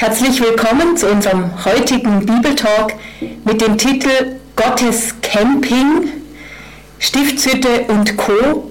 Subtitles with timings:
[0.00, 2.94] Herzlich willkommen zu unserem heutigen Bibeltalk
[3.44, 6.08] mit dem Titel Gottes Camping,
[6.98, 8.70] Stiftshütte und Co.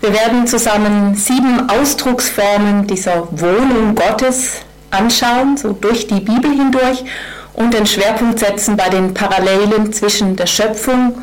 [0.00, 7.04] Wir werden zusammen sieben Ausdrucksformen dieser Wohnung Gottes anschauen, so durch die Bibel hindurch
[7.52, 11.18] und den Schwerpunkt setzen bei den Parallelen zwischen der Schöpfung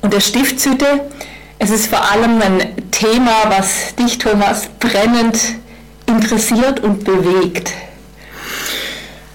[0.00, 1.10] und der Stiftshütte.
[1.58, 5.38] Es ist vor allem ein Thema, was dich, Thomas, brennend
[6.06, 7.70] interessiert und bewegt.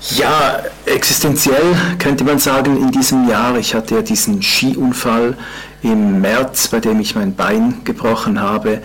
[0.02, 3.58] Ja, existenziell könnte man sagen in diesem Jahr.
[3.58, 5.36] Ich hatte ja diesen Skiunfall
[5.82, 8.82] im März, bei dem ich mein Bein gebrochen habe.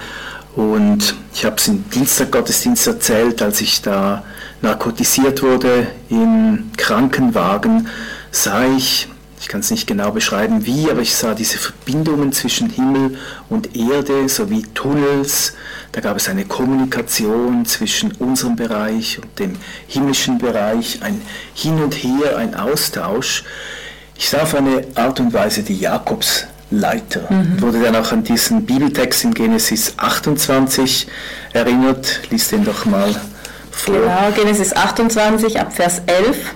[0.57, 4.25] Und ich habe es im Dienstaggottesdienst erzählt, als ich da
[4.61, 7.89] narkotisiert wurde im Krankenwagen,
[8.31, 9.09] sah ich
[9.45, 13.19] ich kann es nicht genau beschreiben wie, aber ich sah diese Verbindungen zwischen Himmel
[13.51, 15.53] und Erde sowie Tunnels.
[15.93, 19.57] Da gab es eine Kommunikation zwischen unserem Bereich und dem
[19.87, 21.21] himmlischen Bereich, ein
[21.53, 23.45] Hin und Her, ein Austausch.
[24.17, 27.31] Ich sah auf eine Art und Weise die Jakobsleiter.
[27.31, 27.61] Mhm.
[27.61, 31.07] Wurde dann auch an diesen Bibeltext in Genesis 28
[31.53, 32.23] erinnert.
[32.31, 33.15] Lies den doch mal
[33.71, 33.95] vor.
[33.95, 36.55] Genau, Genesis 28 ab Vers 11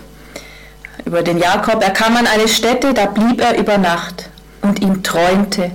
[1.08, 1.82] über den Jakob.
[1.82, 4.28] Er kam an eine Stätte, da blieb er über Nacht
[4.60, 5.70] und ihm träumte.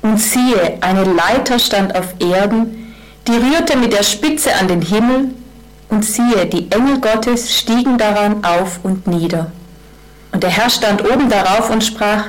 [0.00, 2.94] Und siehe, eine Leiter stand auf Erden,
[3.28, 5.30] die rührte mit der Spitze an den Himmel,
[5.90, 9.52] und siehe, die Engel Gottes stiegen daran auf und nieder.
[10.32, 12.28] Und der Herr stand oben darauf und sprach,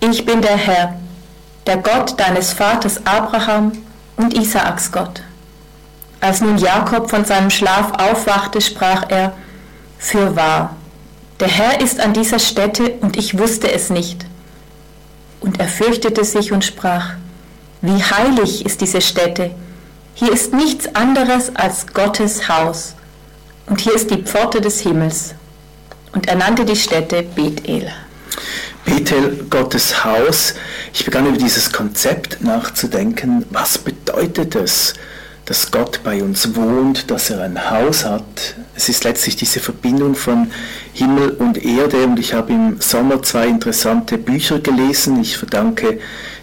[0.00, 0.94] ich bin der Herr,
[1.66, 3.72] der Gott deines Vaters Abraham
[4.16, 5.20] und Isaaks Gott.
[6.22, 9.34] Als nun Jakob von seinem Schlaf aufwachte, sprach er,
[9.98, 10.74] für wahr,
[11.40, 14.24] der Herr ist an dieser Stätte und ich wusste es nicht.
[15.40, 17.14] Und er fürchtete sich und sprach,
[17.82, 19.50] wie heilig ist diese Stätte.
[20.14, 22.94] Hier ist nichts anderes als Gottes Haus.
[23.66, 25.34] Und hier ist die Pforte des Himmels.
[26.12, 27.92] Und er nannte die Stätte Bethel.
[28.86, 30.54] Bethel, Gottes Haus.
[30.94, 33.44] Ich begann über dieses Konzept nachzudenken.
[33.50, 34.94] Was bedeutet es?
[35.46, 38.56] Dass Gott bei uns wohnt, dass er ein Haus hat.
[38.74, 40.50] Es ist letztlich diese Verbindung von
[40.92, 45.20] Himmel und Erde und ich habe im Sommer zwei interessante Bücher gelesen.
[45.20, 46.00] Ich verdanke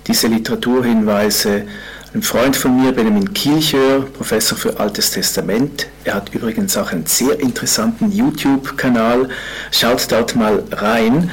[0.08, 1.66] diese Literaturhinweise
[2.13, 5.88] einem Freund von mir, Benjamin Kielchör, Professor für Altes Testament.
[6.03, 9.30] Er hat übrigens auch einen sehr interessanten YouTube-Kanal.
[9.72, 11.31] Schaut dort mal rein.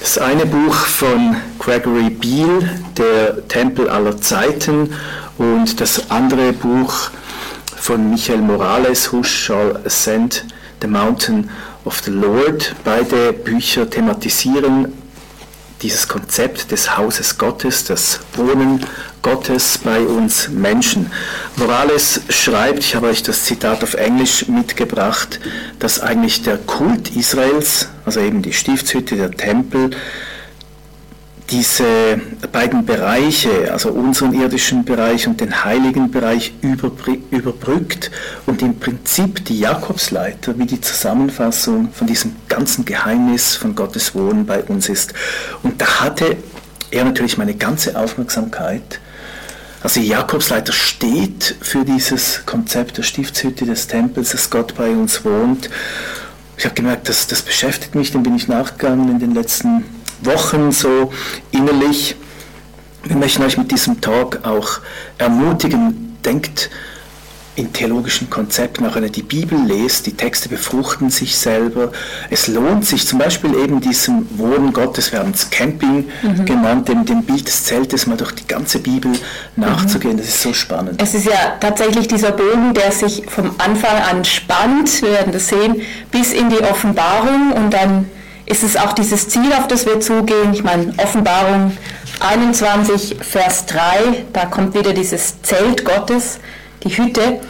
[0.00, 4.94] Das eine Buch von Gregory Beale, Der Tempel aller Zeiten,
[5.36, 7.10] und das andere Buch
[7.76, 10.46] von Michael Morales, Who Shall Ascend
[10.80, 11.50] the Mountain
[11.84, 12.74] of the Lord.
[12.82, 14.94] Beide Bücher thematisieren
[15.82, 18.86] dieses Konzept des Hauses Gottes, das Wohnen
[19.22, 21.10] Gottes bei uns Menschen.
[21.56, 25.40] Morales schreibt, ich habe euch das Zitat auf Englisch mitgebracht,
[25.78, 29.90] dass eigentlich der Kult Israels, also eben die Stiftshütte, der Tempel,
[31.50, 32.20] diese
[32.52, 38.10] beiden Bereiche, also unseren irdischen Bereich und den heiligen Bereich überbrückt
[38.46, 44.46] und im Prinzip die Jakobsleiter wie die Zusammenfassung von diesem ganzen Geheimnis von Gottes Wohnen
[44.46, 45.12] bei uns ist.
[45.62, 46.36] Und da hatte
[46.90, 49.00] er natürlich meine ganze Aufmerksamkeit.
[49.82, 55.70] Also Jakobsleiter steht für dieses Konzept der Stiftshütte des Tempels, dass Gott bei uns wohnt.
[56.58, 59.84] Ich habe gemerkt, das, das beschäftigt mich, dem bin ich nachgegangen in den letzten
[60.22, 61.10] Wochen so
[61.50, 62.16] innerlich.
[63.04, 64.80] Wir möchten euch mit diesem Talk auch
[65.16, 66.68] ermutigen, denkt
[67.60, 71.92] in theologischen Konzepten, auch wenn ihr die Bibel lest, die Texte befruchten sich selber.
[72.30, 76.44] Es lohnt sich zum Beispiel eben diesem Wohnen Gottes, wir haben es Camping mhm.
[76.44, 79.12] genannt, dem, dem Bild des Zeltes mal durch die ganze Bibel
[79.56, 80.14] nachzugehen.
[80.14, 80.18] Mhm.
[80.18, 81.00] Das ist so spannend.
[81.02, 85.48] Es ist ja tatsächlich dieser Bogen, der sich vom Anfang an spannt, wir werden das
[85.48, 88.06] sehen, bis in die Offenbarung und dann
[88.46, 90.52] ist es auch dieses Ziel, auf das wir zugehen.
[90.52, 91.72] Ich meine, Offenbarung
[92.20, 96.40] 21, Vers 3, da kommt wieder dieses Zelt Gottes,
[96.82, 97.40] die Hütte.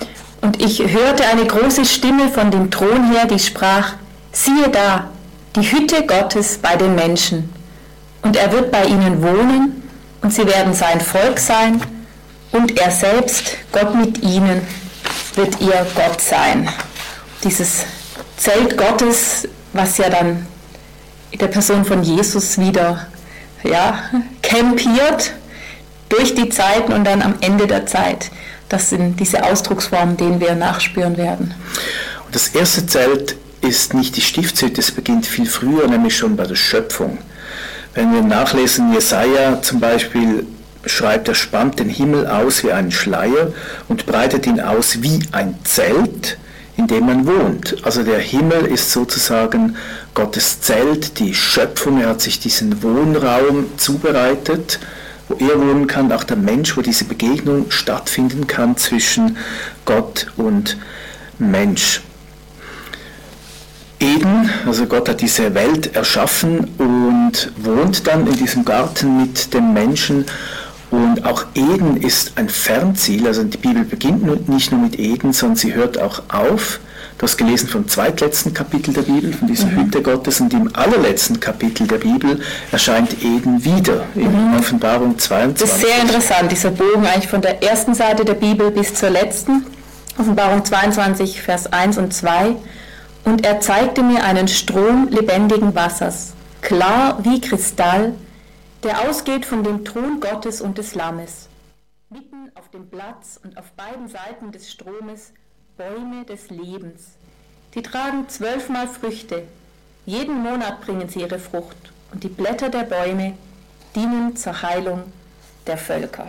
[0.41, 3.95] Und ich hörte eine große Stimme von dem Thron her, die sprach,
[4.33, 5.11] siehe da,
[5.57, 7.53] die Hütte Gottes bei den Menschen.
[8.23, 9.83] Und er wird bei ihnen wohnen
[10.23, 11.81] und sie werden sein Volk sein
[12.53, 14.63] und er selbst, Gott mit ihnen,
[15.35, 16.69] wird ihr Gott sein.
[17.45, 17.85] Dieses
[18.37, 20.47] Zelt Gottes, was ja dann
[21.31, 23.07] in der Person von Jesus wieder
[23.63, 24.03] ja,
[24.43, 25.33] campiert
[26.09, 28.31] durch die Zeiten und dann am Ende der Zeit.
[28.71, 31.55] Das sind diese Ausdrucksformen, denen wir nachspüren werden.
[32.25, 36.47] Und das erste Zelt ist nicht die Stiftshütte, es beginnt viel früher, nämlich schon bei
[36.47, 37.19] der Schöpfung.
[37.93, 40.47] Wenn wir nachlesen, Jesaja zum Beispiel
[40.87, 43.53] schreibt, er spannt den Himmel aus wie einen Schleier
[43.89, 46.39] und breitet ihn aus wie ein Zelt
[46.81, 47.77] in dem man wohnt.
[47.83, 49.77] Also der Himmel ist sozusagen
[50.15, 52.01] Gottes Zelt, die Schöpfung.
[52.01, 54.81] Er hat sich diesen Wohnraum zubereitet,
[55.31, 59.37] wo er wohnen kann, auch der Mensch, wo diese Begegnung stattfinden kann zwischen
[59.85, 60.77] Gott und
[61.39, 62.03] Mensch.
[64.01, 69.73] Eden, also Gott hat diese Welt erschaffen und wohnt dann in diesem Garten mit dem
[69.73, 70.25] Menschen
[70.91, 75.57] und auch Eden ist ein Fernziel, also die Bibel beginnt nicht nur mit Eden, sondern
[75.57, 76.81] sie hört auch auf.
[77.17, 79.85] Du hast gelesen vom zweitletzten Kapitel der Bibel, von dieser mhm.
[79.85, 82.41] Hütte Gottes, und im allerletzten Kapitel der Bibel
[82.73, 84.59] erscheint Eden wieder, in mhm.
[84.59, 85.69] Offenbarung 22.
[85.69, 89.11] Das ist sehr interessant, dieser Bogen eigentlich von der ersten Seite der Bibel bis zur
[89.11, 89.67] letzten,
[90.19, 92.57] Offenbarung 22, Vers 1 und 2.
[93.25, 96.33] Und er zeigte mir einen Strom lebendigen Wassers,
[96.63, 98.15] klar wie Kristall,
[98.83, 101.49] der ausgeht von dem Thron Gottes und des Lammes.
[102.09, 105.33] Mitten auf dem Platz und auf beiden Seiten des Stromes
[105.77, 107.13] Bäume des Lebens.
[107.75, 109.45] Die tragen zwölfmal Früchte.
[110.07, 111.77] Jeden Monat bringen sie ihre Frucht.
[112.13, 113.35] Und die Blätter der Bäume
[113.95, 115.05] dienen zur Heilung
[115.67, 116.27] der Völker.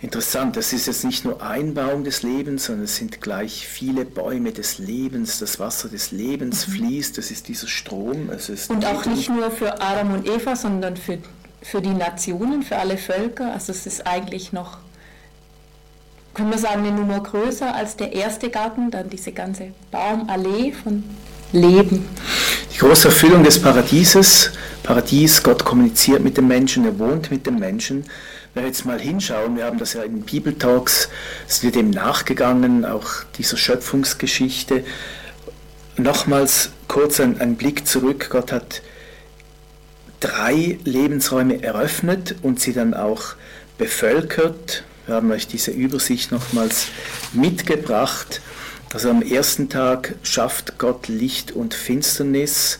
[0.00, 4.04] Interessant, das ist jetzt nicht nur ein Baum des Lebens, sondern es sind gleich viele
[4.04, 5.38] Bäume des Lebens.
[5.38, 6.72] Das Wasser des Lebens mhm.
[6.72, 8.28] fließt, das ist dieser Strom.
[8.30, 11.18] Es ist und auch nicht nur für Adam und Eva, sondern für
[11.62, 13.52] für die Nationen, für alle Völker.
[13.52, 14.78] Also es ist eigentlich noch,
[16.34, 21.04] können wir sagen, eine Nummer größer als der erste Garten, dann diese ganze Baumallee von
[21.52, 22.08] Leben.
[22.72, 27.58] Die große Erfüllung des Paradieses, Paradies, Gott kommuniziert mit dem Menschen, er wohnt mit dem
[27.58, 28.04] Menschen.
[28.54, 31.08] Wenn wir jetzt mal hinschauen, wir haben das ja in Bibeltalks,
[31.48, 33.06] es wird dem nachgegangen, auch
[33.36, 34.84] dieser Schöpfungsgeschichte.
[35.96, 38.82] Nochmals kurz ein, ein Blick zurück, Gott hat
[40.22, 43.34] drei Lebensräume eröffnet und sie dann auch
[43.76, 44.84] bevölkert.
[45.06, 46.86] Wir haben euch diese Übersicht nochmals
[47.32, 48.40] mitgebracht.
[48.94, 52.78] Also am ersten Tag schafft Gott Licht und Finsternis.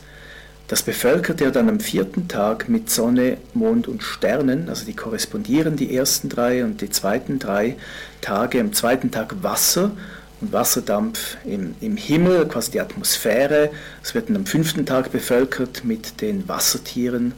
[0.69, 4.69] Das bevölkert er dann am vierten Tag mit Sonne, Mond und Sternen.
[4.69, 7.77] Also die korrespondieren die ersten drei und die zweiten drei
[8.21, 8.61] Tage.
[8.61, 9.91] Am zweiten Tag Wasser
[10.51, 13.71] Wasserdampf im, im Himmel, quasi die Atmosphäre.
[14.03, 17.35] Es wird dann am fünften Tag bevölkert mit den Wassertieren,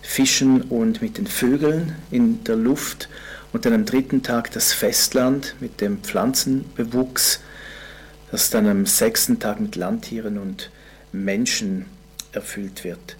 [0.00, 3.08] Fischen und mit den Vögeln in der Luft.
[3.52, 7.40] Und dann am dritten Tag das Festland mit dem Pflanzenbewuchs,
[8.30, 10.70] das dann am sechsten Tag mit Landtieren und
[11.12, 11.86] Menschen
[12.32, 13.16] erfüllt wird.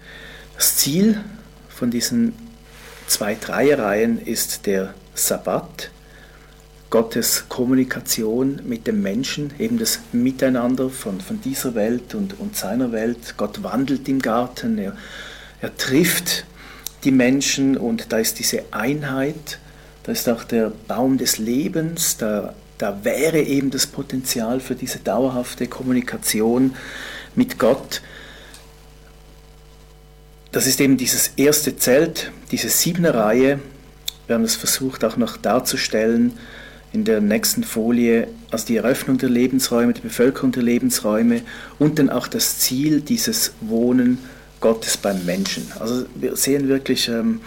[0.55, 1.21] Das Ziel
[1.69, 2.33] von diesen
[3.07, 5.91] zwei Dreiereihen ist der Sabbat,
[6.89, 12.93] Gottes Kommunikation mit dem Menschen, eben das Miteinander von, von dieser Welt und, und seiner
[12.93, 13.35] Welt.
[13.35, 14.95] Gott wandelt im Garten, er,
[15.59, 16.45] er trifft
[17.03, 19.59] die Menschen und da ist diese Einheit,
[20.03, 24.99] da ist auch der Baum des Lebens, da, da wäre eben das Potenzial für diese
[24.99, 26.73] dauerhafte Kommunikation
[27.35, 28.01] mit Gott.
[30.53, 33.59] Das ist eben dieses erste Zelt, diese siebene Reihe.
[34.25, 36.33] Wir haben es versucht auch noch darzustellen
[36.93, 41.41] in der nächsten Folie, also die Eröffnung der Lebensräume, die Bevölkerung der Lebensräume
[41.79, 44.19] und dann auch das Ziel dieses Wohnen
[44.59, 45.71] Gottes beim Menschen.
[45.79, 47.41] Also wir sehen wirklich ähm,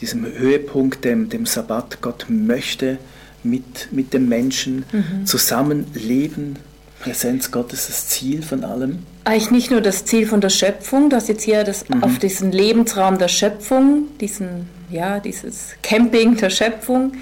[0.00, 2.98] diesem Höhepunkt, dem, dem Sabbat, Gott möchte
[3.42, 5.26] mit, mit dem Menschen mhm.
[5.26, 6.56] zusammenleben.
[7.00, 8.98] Präsenz Gottes das Ziel von allem?
[9.24, 12.02] Eigentlich nicht nur das Ziel von der Schöpfung, das jetzt hier das, mhm.
[12.02, 17.12] auf diesen Lebensraum der Schöpfung, diesen, ja, dieses Camping der Schöpfung,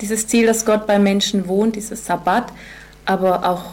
[0.00, 2.52] dieses Ziel, dass Gott beim Menschen wohnt, dieses Sabbat,
[3.04, 3.64] aber auch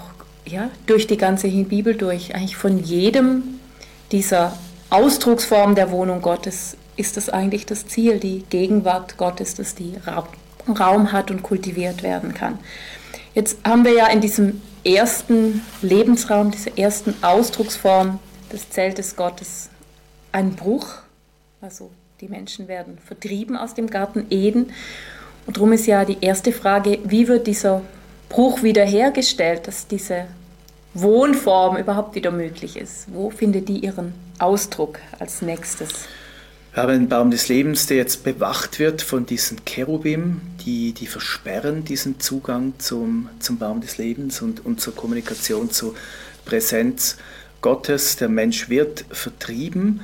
[0.45, 3.59] ja, durch die ganze Bibel durch, eigentlich von jedem
[4.11, 4.57] dieser
[4.89, 9.95] Ausdrucksformen der Wohnung Gottes ist das eigentlich das Ziel, die Gegenwart Gottes, dass die
[10.67, 12.59] Raum hat und kultiviert werden kann.
[13.33, 18.19] Jetzt haben wir ja in diesem ersten Lebensraum, dieser ersten Ausdrucksform
[18.51, 19.69] des Zeltes Gottes
[20.31, 20.95] einen Bruch.
[21.61, 24.71] Also die Menschen werden vertrieben aus dem Garten Eden
[25.45, 27.81] und darum ist ja die erste Frage, wie wird dieser
[28.29, 30.25] Bruch wiederhergestellt, dass diese
[30.93, 33.07] Wohnform überhaupt wieder möglich ist?
[33.07, 35.89] Wo findet die ihren Ausdruck als nächstes?
[36.73, 41.05] Wir haben einen Baum des Lebens, der jetzt bewacht wird von diesen Cherubim, die, die
[41.05, 45.95] versperren diesen Zugang zum, zum Baum des Lebens und, und zur Kommunikation, zur
[46.45, 47.17] Präsenz
[47.61, 48.15] Gottes.
[48.15, 49.99] Der Mensch wird vertrieben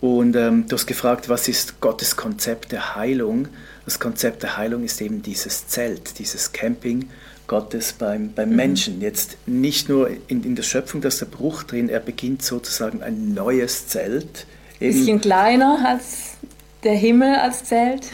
[0.00, 3.48] und ähm, du hast gefragt, was ist Gottes Konzept der Heilung?
[3.86, 7.08] Das Konzept der Heilung ist eben dieses Zelt, dieses Camping
[7.46, 8.56] Gottes beim, beim mhm.
[8.56, 9.00] Menschen.
[9.00, 13.32] Jetzt nicht nur in, in der Schöpfung, dass der Bruch drin, er beginnt sozusagen ein
[13.32, 14.46] neues Zelt.
[14.80, 16.34] Ein bisschen kleiner als
[16.82, 18.08] der Himmel als Zelt.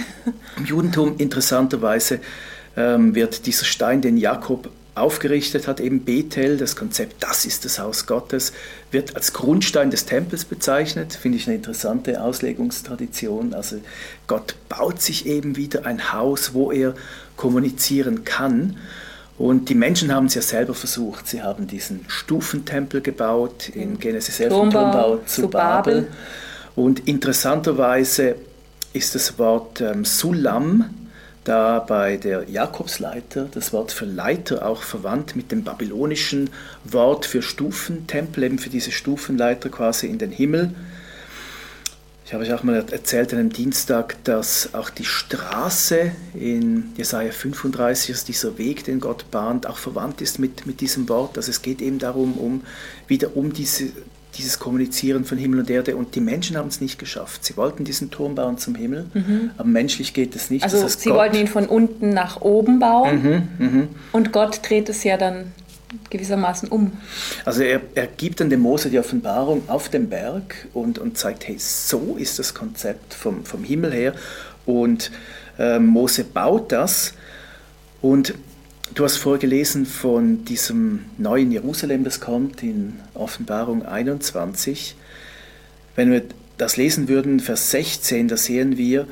[0.59, 2.21] Im Judentum interessanterweise
[2.77, 7.79] ähm, wird dieser Stein, den Jakob aufgerichtet hat, eben Bethel, das Konzept, das ist das
[7.79, 8.53] Haus Gottes,
[8.91, 11.15] wird als Grundstein des Tempels bezeichnet.
[11.15, 13.55] Finde ich eine interessante Auslegungstradition.
[13.55, 13.77] Also
[14.27, 16.95] Gott baut sich eben wieder ein Haus, wo er
[17.37, 18.77] kommunizieren kann.
[19.39, 21.27] Und die Menschen haben es ja selber versucht.
[21.27, 26.03] Sie haben diesen Stufentempel gebaut, in Genesis 11 Turmbau, Turmbau zu, zu Babel.
[26.03, 26.09] Babel.
[26.77, 28.37] Und interessanterweise
[28.93, 30.91] ist das Wort ähm, Sulam,
[31.45, 36.51] da bei der Jakobsleiter das Wort für Leiter auch verwandt mit dem babylonischen
[36.85, 40.75] Wort für Stufentempel, eben für diese Stufenleiter quasi in den Himmel.
[42.25, 47.31] Ich habe euch auch mal erzählt an einem Dienstag, dass auch die Straße in Jesaja
[47.31, 51.37] 35, also dieser Weg, den Gott bahnt, auch verwandt ist mit, mit diesem Wort.
[51.37, 52.63] Also es geht eben darum, um
[53.07, 53.91] wieder um diese
[54.37, 55.97] dieses Kommunizieren von Himmel und Erde.
[55.97, 57.45] Und die Menschen haben es nicht geschafft.
[57.45, 59.51] Sie wollten diesen Turm bauen zum Himmel, mhm.
[59.57, 60.65] aber menschlich geht es nicht.
[60.65, 63.89] Also sie Gott wollten ihn von unten nach oben bauen mhm, mh.
[64.13, 65.53] und Gott dreht es ja dann
[66.11, 66.93] gewissermaßen um.
[67.45, 71.47] Also er, er gibt dann dem Mose die Offenbarung auf dem Berg und, und zeigt,
[71.47, 74.15] hey, so ist das Konzept vom, vom Himmel her.
[74.65, 75.11] Und
[75.59, 77.13] äh, Mose baut das
[78.01, 78.35] und
[78.95, 84.97] Du hast vorgelesen von diesem neuen Jerusalem, das kommt in Offenbarung 21.
[85.97, 86.25] Wenn wir
[86.59, 89.07] das lesen würden, Vers 16, da sehen wir,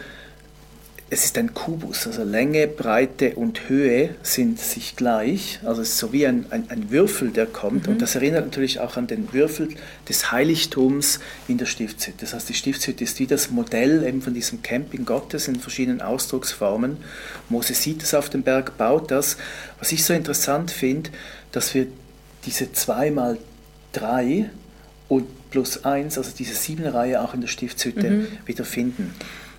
[1.13, 5.59] es ist ein Kubus, also Länge, Breite und Höhe sind sich gleich.
[5.65, 7.89] Also es ist so wie ein, ein, ein Würfel, der kommt.
[7.89, 7.95] Mhm.
[7.95, 9.71] Und das erinnert natürlich auch an den Würfel
[10.09, 12.19] des Heiligtums in der Stiftshütte.
[12.21, 16.01] Das heißt, die Stiftshütte ist wie das Modell eben von diesem Camping Gottes in verschiedenen
[16.01, 16.99] Ausdrucksformen.
[17.49, 19.37] Mose sieht es auf dem Berg, baut das.
[19.81, 21.11] Was ich so interessant finde,
[21.51, 21.89] dass wir
[22.47, 23.37] diese 2 mal
[23.95, 24.49] 3
[25.09, 28.27] und plus 1, also diese Siebenreihe auch in der Stiftshütte mhm.
[28.47, 29.13] wiederfinden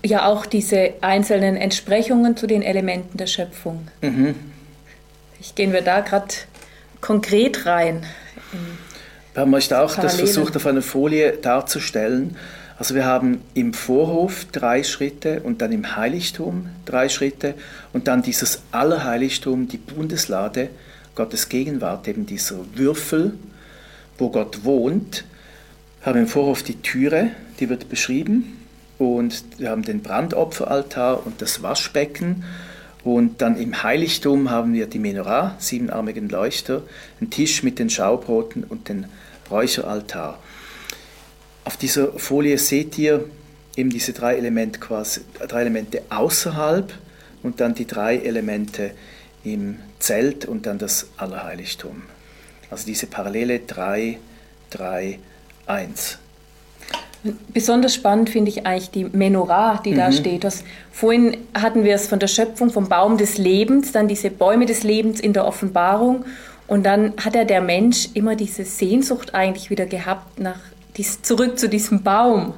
[0.04, 3.88] ja auch diese einzelnen Entsprechungen zu den Elementen der Schöpfung.
[4.02, 4.36] Mhm.
[5.40, 6.34] Ich gehen wir da gerade
[7.02, 8.06] konkret rein.
[9.34, 10.22] Wir haben euch da auch Parallele.
[10.24, 12.36] das versucht auf einer Folie darzustellen.
[12.78, 17.54] Also wir haben im Vorhof drei Schritte und dann im Heiligtum drei Schritte
[17.94, 20.70] und dann dieses Allerheiligtum, die Bundeslade,
[21.14, 23.34] Gottes Gegenwart, eben dieser Würfel,
[24.18, 25.26] wo Gott wohnt.
[26.00, 28.61] Wir haben im Vorhof die Türe, die wird beschrieben,
[29.02, 32.44] und wir haben den Brandopferaltar und das Waschbecken.
[33.04, 36.84] Und dann im Heiligtum haben wir die Menorah, siebenarmigen Leuchter,
[37.20, 39.08] einen Tisch mit den Schaubroten und den
[39.50, 40.38] Räucheraltar.
[41.64, 43.26] Auf dieser Folie seht ihr
[43.76, 46.94] eben diese drei Elemente, quasi, drei Elemente außerhalb
[47.42, 48.92] und dann die drei Elemente
[49.44, 52.04] im Zelt und dann das Allerheiligtum.
[52.70, 54.20] Also diese Parallele 3,
[54.70, 55.18] 3,
[55.66, 56.20] 1.
[57.54, 59.98] Besonders spannend finde ich eigentlich die Menorah, die mhm.
[59.98, 60.44] da steht.
[60.44, 64.66] Das, vorhin hatten wir es von der Schöpfung, vom Baum des Lebens, dann diese Bäume
[64.66, 66.26] des Lebens in der Offenbarung.
[66.68, 70.60] Und dann hat ja der Mensch immer diese Sehnsucht eigentlich wieder gehabt, nach,
[70.98, 72.54] dies, zurück zu diesem Baum.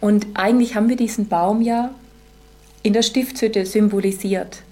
[0.00, 1.90] Und eigentlich haben wir diesen Baum ja
[2.82, 4.62] in der Stiftshütte symbolisiert.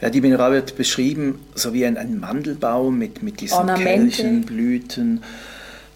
[0.00, 4.16] Ja, die Menorah wird beschrieben so wie ein, ein Mandelbaum mit, mit diesen Ornamente.
[4.16, 5.22] Kelchen, Blüten.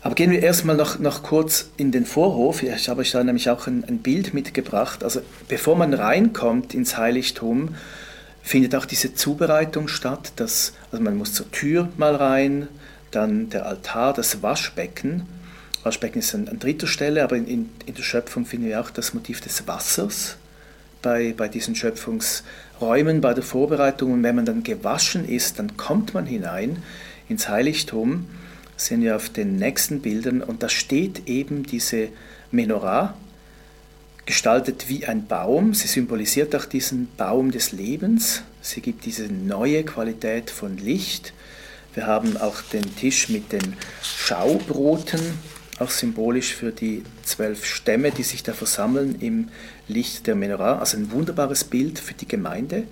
[0.02, 2.62] Aber gehen wir erstmal noch, noch kurz in den Vorhof.
[2.64, 5.04] Ich habe euch da nämlich auch ein, ein Bild mitgebracht.
[5.04, 7.76] Also bevor man reinkommt ins Heiligtum,
[8.42, 10.32] findet auch diese Zubereitung statt.
[10.36, 12.66] Dass, also man muss zur Tür mal rein,
[13.12, 15.28] dann der Altar, das Waschbecken.
[15.84, 18.90] Waschbecken ist an, an dritter Stelle, aber in, in, in, der Schöpfung finden wir auch
[18.90, 20.36] das Motiv des Wassers
[21.00, 24.12] bei, bei diesen Schöpfungsräumen, bei der Vorbereitung.
[24.12, 26.82] Und wenn man dann gewaschen ist, dann kommt man hinein
[27.28, 28.26] ins Heiligtum
[28.76, 32.08] sehen wir auf den nächsten Bildern und da steht eben diese
[32.50, 33.14] Menorah,
[34.26, 35.74] gestaltet wie ein Baum.
[35.74, 38.42] Sie symbolisiert auch diesen Baum des Lebens.
[38.60, 41.32] Sie gibt diese neue Qualität von Licht.
[41.94, 45.20] Wir haben auch den Tisch mit den Schaubroten,
[45.78, 49.48] auch symbolisch für die zwölf Stämme, die sich da versammeln im
[49.88, 50.78] Licht der Menorah.
[50.78, 52.84] Also ein wunderbares Bild für die Gemeinde.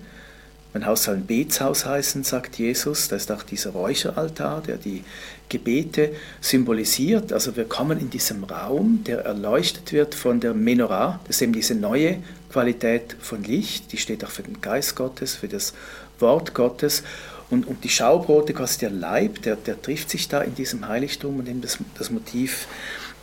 [0.73, 3.09] Mein Haus soll ein Betshaus heißen, sagt Jesus.
[3.09, 5.03] Da ist auch dieser Räucheraltar, der die
[5.49, 7.33] Gebete symbolisiert.
[7.33, 11.19] Also wir kommen in diesem Raum, der erleuchtet wird von der Menorah.
[11.25, 13.91] Das ist eben diese neue Qualität von Licht.
[13.91, 15.73] Die steht auch für den Geist Gottes, für das
[16.19, 17.03] Wort Gottes.
[17.49, 21.39] Und, und die Schaubrote, quasi der Leib, der, der trifft sich da in diesem Heiligtum
[21.39, 22.67] und eben das, das Motiv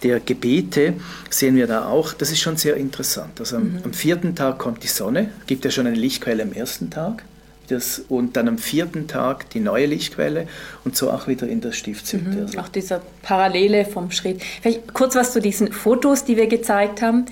[0.02, 0.94] der Gebete
[1.30, 2.12] sehen wir da auch.
[2.12, 3.40] Das ist schon sehr interessant.
[3.40, 3.80] Also am, mhm.
[3.84, 7.24] am vierten Tag kommt die Sonne, gibt ja schon eine Lichtquelle am ersten Tag.
[7.68, 10.48] Das, und dann am vierten Tag die neue Lichtquelle
[10.84, 12.24] und so auch wieder in der Stiftshütte.
[12.24, 12.58] Mhm, also.
[12.58, 14.42] Auch dieser Parallele vom Schritt.
[14.62, 17.26] Vielleicht kurz was zu diesen Fotos, die wir gezeigt haben.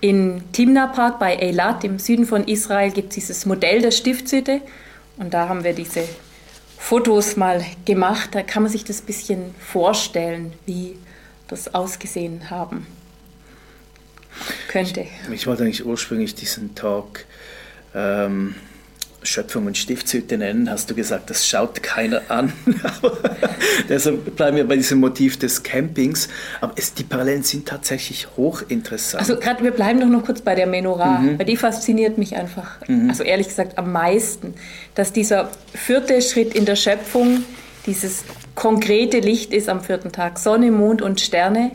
[0.00, 4.60] In Timna Park bei Eilat im Süden von Israel gibt es dieses Modell der Stiftshütte
[5.16, 6.04] und da haben wir diese
[6.78, 8.30] Fotos mal gemacht.
[8.32, 10.96] Da kann man sich das ein bisschen vorstellen, wie
[11.48, 12.86] das ausgesehen haben
[14.68, 15.06] könnte.
[15.24, 17.24] Ich, ich wollte eigentlich ursprünglich diesen Talk
[17.94, 18.54] ähm,
[19.28, 22.52] Schöpfung und Stiftshütte nennen, hast du gesagt, das schaut keiner an.
[23.88, 26.28] deshalb bleiben wir bei diesem Motiv des Campings.
[26.60, 29.20] Aber es, die Parallelen sind tatsächlich hochinteressant.
[29.20, 31.38] Also gerade, wir bleiben doch noch kurz bei der Menorah, mhm.
[31.38, 33.10] weil die fasziniert mich einfach, mhm.
[33.10, 34.54] also ehrlich gesagt am meisten,
[34.94, 37.44] dass dieser vierte Schritt in der Schöpfung
[37.86, 41.72] dieses konkrete Licht ist am vierten Tag, Sonne, Mond und Sterne.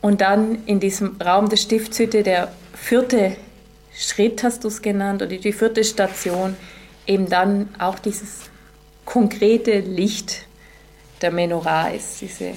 [0.00, 3.36] Und dann in diesem Raum der Stiftshütte der vierte
[3.94, 6.56] Schritt hast du es genannt, oder die vierte Station,
[7.06, 8.50] eben dann auch dieses
[9.04, 10.46] konkrete Licht
[11.20, 12.52] der Menorah ist, diese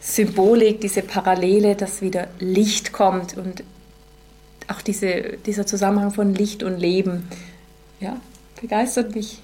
[0.00, 3.62] Symbolik, diese Parallele, dass wieder Licht kommt und
[4.68, 7.28] auch diese, dieser Zusammenhang von Licht und Leben,
[8.00, 8.20] ja,
[8.60, 9.38] begeistert mich,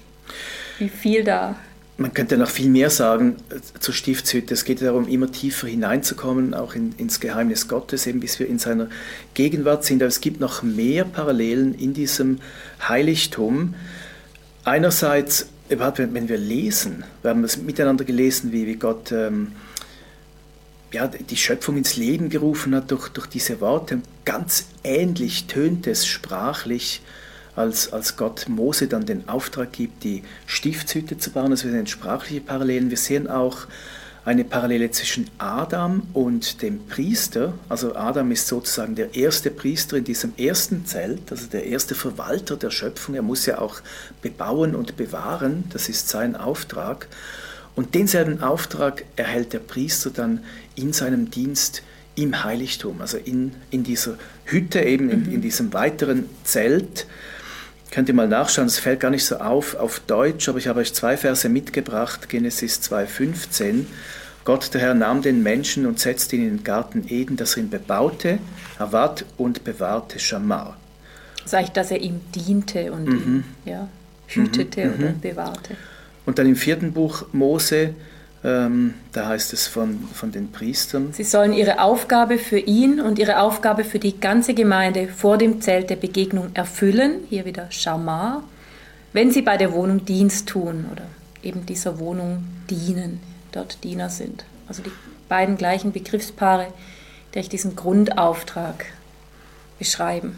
[0.79, 1.55] wie viel da
[1.99, 4.53] man könnte noch viel mehr sagen äh, zur Stiftshütte.
[4.53, 8.57] Es geht darum, immer tiefer hineinzukommen, auch in, ins Geheimnis Gottes, eben bis wir in
[8.57, 8.87] seiner
[9.33, 10.01] Gegenwart sind.
[10.01, 12.39] Aber es gibt noch mehr Parallelen in diesem
[12.87, 13.75] Heiligtum.
[14.69, 19.53] Einerseits, wenn wir lesen, wir haben es miteinander gelesen, wie, wie Gott ähm,
[20.91, 24.01] ja, die Schöpfung ins Leben gerufen hat durch, durch diese Worte.
[24.25, 27.01] Ganz ähnlich tönt es sprachlich
[27.55, 31.49] als, als Gott Mose dann den Auftrag gibt, die Stiftshütte zu bauen.
[31.49, 32.91] Also wir sehen sprachliche Parallelen.
[32.91, 33.65] Wir sehen auch
[34.25, 37.53] eine Parallele zwischen Adam und dem Priester.
[37.69, 42.57] Also Adam ist sozusagen der erste Priester in diesem ersten Zelt, also der erste Verwalter
[42.57, 43.15] der Schöpfung.
[43.15, 43.81] Er muss ja auch
[44.21, 47.07] bebauen und bewahren, das ist sein Auftrag.
[47.75, 50.43] Und denselben Auftrag erhält der Priester dann
[50.75, 51.81] in seinem Dienst
[52.15, 55.41] im Heiligtum, also in, in dieser Hütte, eben in, in mhm.
[55.41, 57.07] diesem weiteren Zelt.
[57.91, 60.79] Könnt ihr mal nachschauen, es fällt gar nicht so auf auf Deutsch, aber ich habe
[60.79, 63.85] euch zwei Verse mitgebracht, Genesis 2,15.
[64.45, 67.63] Gott, der Herr, nahm den Menschen und setzte ihn in den Garten Eden, dass er
[67.63, 68.39] ihn bebaute,
[68.77, 70.77] erwart und bewahrte Schamar.
[71.45, 73.13] Sag ich, dass er ihm diente und mhm.
[73.15, 73.87] ihn ja,
[74.27, 74.93] hütete mhm.
[74.93, 75.19] oder mhm.
[75.19, 75.75] bewahrte.
[76.25, 77.95] Und dann im vierten Buch Mose
[78.43, 81.11] ähm, da heißt es von, von den Priestern.
[81.11, 85.61] Sie sollen ihre Aufgabe für ihn und ihre Aufgabe für die ganze Gemeinde vor dem
[85.61, 88.43] Zelt der Begegnung erfüllen, hier wieder Shamar,
[89.11, 91.03] wenn sie bei der Wohnung Dienst tun oder
[91.43, 93.19] eben dieser Wohnung dienen,
[93.51, 94.45] dort Diener sind.
[94.67, 94.91] Also die
[95.27, 96.67] beiden gleichen Begriffspaare,
[97.33, 98.85] die ich diesen Grundauftrag
[99.79, 100.35] beschreiben.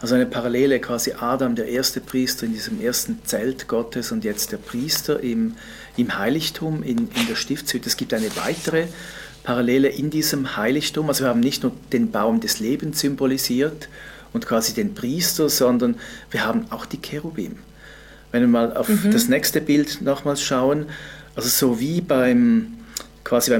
[0.00, 4.52] Also eine Parallele quasi Adam, der erste Priester in diesem ersten Zelt Gottes und jetzt
[4.52, 5.56] der Priester im,
[5.96, 7.88] im Heiligtum, in, in der Stiftshütte.
[7.88, 8.86] Es gibt eine weitere
[9.42, 11.08] Parallele in diesem Heiligtum.
[11.08, 13.88] Also wir haben nicht nur den Baum des Lebens symbolisiert
[14.32, 15.96] und quasi den Priester, sondern
[16.30, 17.56] wir haben auch die Cherubim.
[18.32, 19.10] Wenn wir mal auf mhm.
[19.10, 20.86] das nächste Bild nochmals schauen,
[21.34, 22.74] also so wie beim
[23.26, 23.50] quasi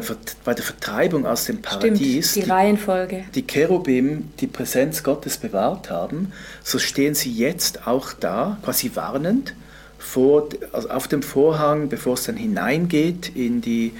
[0.44, 3.24] bei der Vertreibung aus dem Paradies Stimmt, die, Reihenfolge.
[3.34, 9.54] Die Cherubim die Präsenz Gottes bewahrt haben, so stehen sie jetzt auch da, quasi warnend,
[9.98, 13.92] vor, also auf dem Vorhang, bevor es dann hineingeht in die,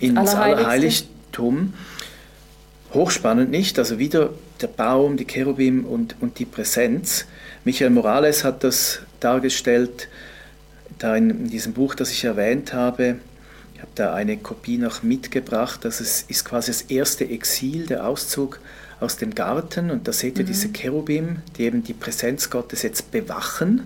[0.00, 0.34] ins.
[0.34, 1.72] Allerheiligtum.
[2.92, 7.24] Hochspannend nicht, also wieder der Baum, die Cherubim und, und die Präsenz.
[7.64, 10.08] Michael Morales hat das dargestellt,
[10.98, 13.16] da in, in diesem Buch, das ich erwähnt habe,
[13.84, 15.84] habe da eine Kopie noch mitgebracht.
[15.84, 18.58] Das ist, ist quasi das erste Exil, der Auszug
[18.98, 19.90] aus dem Garten.
[19.90, 20.48] Und da seht ihr mhm.
[20.48, 23.82] diese Cherubim, die eben die Präsenz Gottes jetzt bewachen.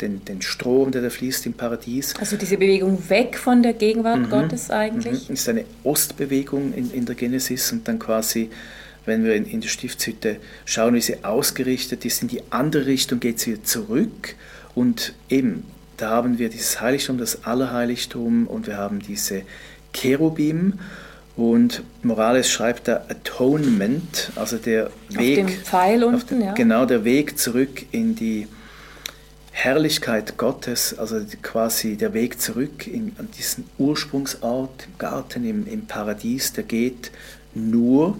[0.00, 2.14] Den, den Strom, der da fließt im Paradies.
[2.18, 4.30] Also diese Bewegung weg von der Gegenwart mhm.
[4.30, 5.28] Gottes eigentlich?
[5.28, 5.34] Mhm.
[5.34, 8.50] Ist eine Ostbewegung in, in der Genesis und dann quasi
[9.04, 13.18] wenn wir in, in der Stiftshütte schauen, wie sie ausgerichtet ist, in die andere Richtung
[13.18, 14.36] geht sie wieder zurück
[14.76, 15.64] und eben
[16.02, 19.42] da haben wir dieses Heiligtum, das Allerheiligtum und wir haben diese
[19.92, 20.80] Cherubim.
[21.36, 25.44] Und Morales schreibt da Atonement, also der Weg.
[25.44, 26.52] Auf dem Pfeil unten, den, ja.
[26.54, 28.48] Genau, der Weg zurück in die
[29.52, 35.86] Herrlichkeit Gottes, also quasi der Weg zurück in, an diesen Ursprungsort im Garten, im, im
[35.86, 37.12] Paradies, der geht
[37.54, 38.18] nur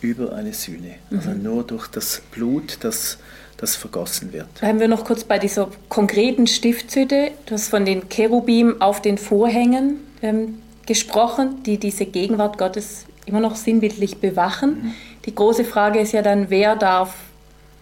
[0.00, 1.42] über eine Sühne, also mhm.
[1.42, 3.18] nur durch das Blut, das
[3.56, 4.52] das vergossen wird.
[4.54, 7.30] Bleiben wir noch kurz bei dieser konkreten Stiftshütte.
[7.46, 13.40] Du hast von den Cherubim auf den Vorhängen ähm, gesprochen, die diese Gegenwart Gottes immer
[13.40, 14.70] noch sinnbildlich bewachen.
[14.70, 14.94] Mhm.
[15.24, 17.14] Die große Frage ist ja dann, wer darf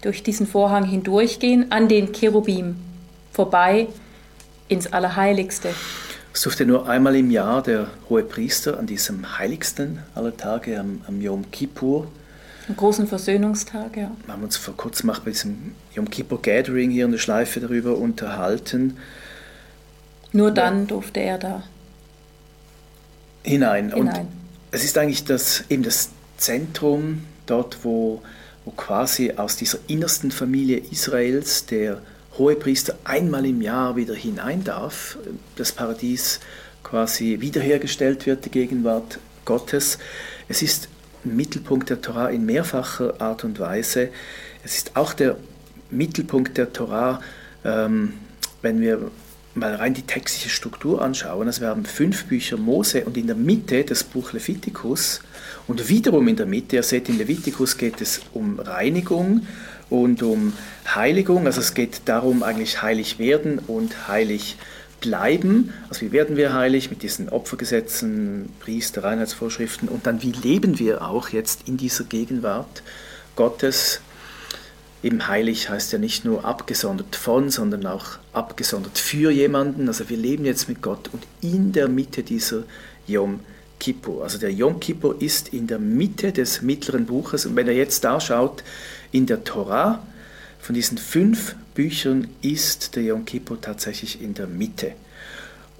[0.03, 2.77] durch diesen Vorhang hindurchgehen, an den Cherubim
[3.33, 3.89] vorbei
[4.69, 5.71] ins Allerheiligste.
[6.35, 11.03] Es durfte nur einmal im Jahr der hohe Priester an diesem heiligsten aller Tage, am,
[11.07, 12.09] am Yom Kippur,
[12.73, 14.11] am großen Versöhnungstag, ja.
[14.25, 17.61] Wir haben uns vor kurzem auch bei diesem Yom Kippur Gathering hier in der Schleife
[17.61, 18.97] darüber unterhalten.
[20.33, 21.63] Nur dann durfte er da
[23.43, 23.93] hinein.
[23.93, 24.21] hinein.
[24.21, 24.27] Und
[24.71, 28.23] es ist eigentlich das, eben das Zentrum, dort wo,
[28.65, 32.01] wo quasi aus dieser innersten Familie Israels der
[32.39, 35.19] Hohepriester einmal im Jahr wieder hinein darf,
[35.57, 36.41] das Paradies
[36.83, 39.99] quasi wiederhergestellt wird, die Gegenwart Gottes.
[40.49, 40.89] Es ist
[41.25, 44.09] Mittelpunkt der Torah in mehrfacher Art und Weise.
[44.65, 45.37] Es ist auch der
[45.91, 47.21] Mittelpunkt der Torah,
[47.65, 48.15] ähm,
[48.63, 49.11] wenn wir
[49.55, 51.47] mal rein die textliche Struktur anschauen.
[51.47, 55.21] Also wir haben fünf Bücher Mose und in der Mitte das Buch Levitikus
[55.69, 59.47] und wiederum in der Mitte, ihr seht, in Levitikus geht es um Reinigung
[59.91, 60.55] und um
[60.95, 61.47] Heiligung.
[61.47, 64.57] Also es geht darum, eigentlich heilig werden und heilig
[65.03, 65.75] bleiben.
[65.91, 71.03] Also wie werden wir heilig mit diesen Opfergesetzen, Priester, Reinheitsvorschriften und dann wie leben wir
[71.03, 72.83] auch jetzt in dieser Gegenwart
[73.37, 74.01] Gottes
[75.03, 79.88] Eben heilig heißt ja nicht nur abgesondert von, sondern auch abgesondert für jemanden.
[79.88, 82.62] Also wir leben jetzt mit Gott und in der Mitte dieser
[83.09, 83.41] Yom
[83.81, 84.23] Kippur.
[84.23, 87.47] Also der Yom Kippur ist in der Mitte des mittleren Buches.
[87.47, 88.62] Und wenn er jetzt da schaut,
[89.11, 90.07] in der Torah,
[90.62, 94.92] von diesen fünf Büchern ist der Yom Kippur tatsächlich in der Mitte.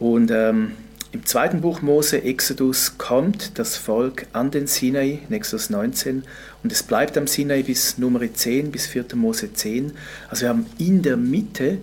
[0.01, 0.73] Und ähm,
[1.13, 6.25] im zweiten Buch Mose, Exodus, kommt das Volk an den Sinai, in Exodus 19,
[6.65, 9.05] und es bleibt am Sinai bis Nummer 10, bis 4.
[9.15, 9.93] Mose 10.
[10.29, 11.79] Also wir haben in der Mitte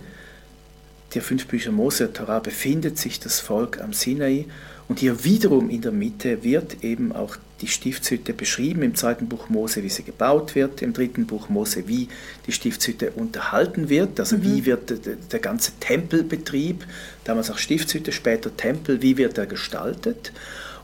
[1.14, 4.44] der fünf Bücher Mose, Torah, befindet sich das Volk am Sinai
[4.88, 9.48] und hier wiederum in der Mitte wird eben auch die Stiftshütte beschrieben, im zweiten Buch
[9.48, 12.08] Mose, wie sie gebaut wird, im dritten Buch Mose, wie
[12.46, 14.44] die Stiftshütte unterhalten wird, also mhm.
[14.44, 16.86] wie wird der, ganze Tempelbetrieb,
[17.24, 20.32] damals auch Stiftshütte, später Tempel, wie wird er gestaltet.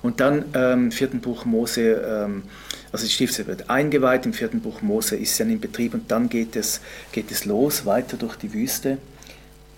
[0.03, 2.43] Und dann ähm, im vierten Buch Mose, ähm,
[2.93, 6.11] also die Stiftshütte wird eingeweiht, im vierten Buch Mose ist sie dann in Betrieb und
[6.11, 6.81] dann geht es,
[7.13, 8.99] geht es los, weiter durch die Wüste.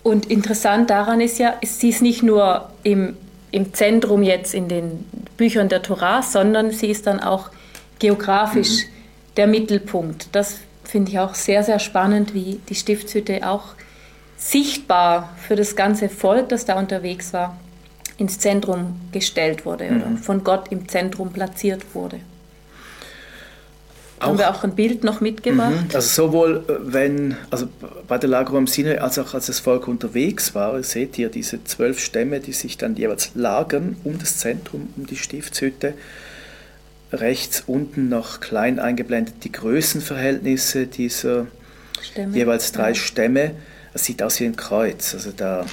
[0.03, 3.17] Und interessant daran ist ja, sie ist nicht nur im
[3.51, 5.05] im Zentrum jetzt in den
[5.37, 7.49] Büchern der Torah, sondern sie ist dann auch
[7.99, 9.33] geografisch mhm.
[9.37, 10.29] der Mittelpunkt.
[10.33, 13.75] Das finde ich auch sehr, sehr spannend, wie die Stiftshütte auch
[14.37, 17.57] sichtbar für das ganze Volk, das da unterwegs war,
[18.17, 19.97] ins Zentrum gestellt wurde mhm.
[19.97, 22.19] oder von Gott im Zentrum platziert wurde.
[24.19, 25.71] Haben wir auch ein Bild noch mitgemacht?
[25.71, 25.95] Mhm.
[25.95, 27.67] Also sowohl äh, wenn, also
[28.07, 31.63] bei der Lagerung am Sinne, als auch als das Volk unterwegs war, seht ihr diese
[31.63, 35.93] zwölf Stämme, die sich dann jeweils lagern um das Zentrum, um die Stiftshütte.
[37.11, 41.47] Rechts unten noch klein eingeblendet die Größenverhältnisse dieser
[42.01, 42.35] Stämme.
[42.37, 42.93] jeweils drei.
[42.93, 43.51] Stämme.
[43.93, 45.13] Es sieht aus wie ein Kreuz.
[45.15, 45.65] Also da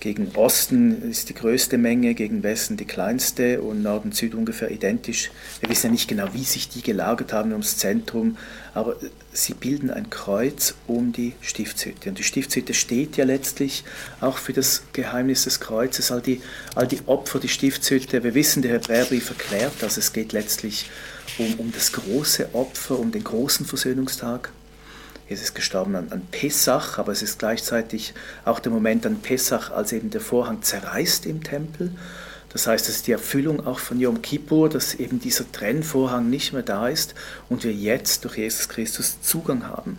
[0.00, 5.30] gegen Osten ist die größte Menge, gegen Westen die kleinste und Norden, Süd ungefähr identisch.
[5.60, 8.38] Wir wissen ja nicht genau, wie sich die gelagert haben ums Zentrum,
[8.72, 8.96] aber
[9.32, 12.08] sie bilden ein Kreuz um die Stiftshütte.
[12.08, 13.84] Und die Stiftshütte steht ja letztlich
[14.20, 16.10] auch für das Geheimnis des Kreuzes.
[16.10, 16.40] All die,
[16.74, 20.90] all die Opfer, die Stiftshütte, wir wissen, der Hebräerbrief erklärt dass es geht letztlich
[21.38, 24.50] um, um das große Opfer, um den großen Versöhnungstag
[25.30, 28.14] Jesus ist gestorben an, an Pessach, aber es ist gleichzeitig
[28.44, 31.92] auch der Moment an Pessach, als eben der Vorhang zerreißt im Tempel.
[32.52, 36.52] Das heißt, es ist die Erfüllung auch von Yom Kippur, dass eben dieser Trennvorhang nicht
[36.52, 37.14] mehr da ist
[37.48, 39.98] und wir jetzt durch Jesus Christus Zugang haben.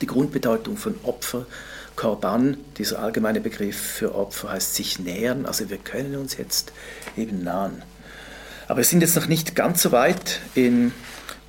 [0.00, 1.44] Die Grundbedeutung von Opfer,
[1.94, 6.72] Korban, dieser allgemeine Begriff für Opfer heißt sich nähern, also wir können uns jetzt
[7.18, 7.82] eben nahen.
[8.66, 10.92] Aber wir sind jetzt noch nicht ganz so weit in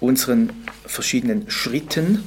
[0.01, 0.51] unseren
[0.85, 2.25] verschiedenen Schritten,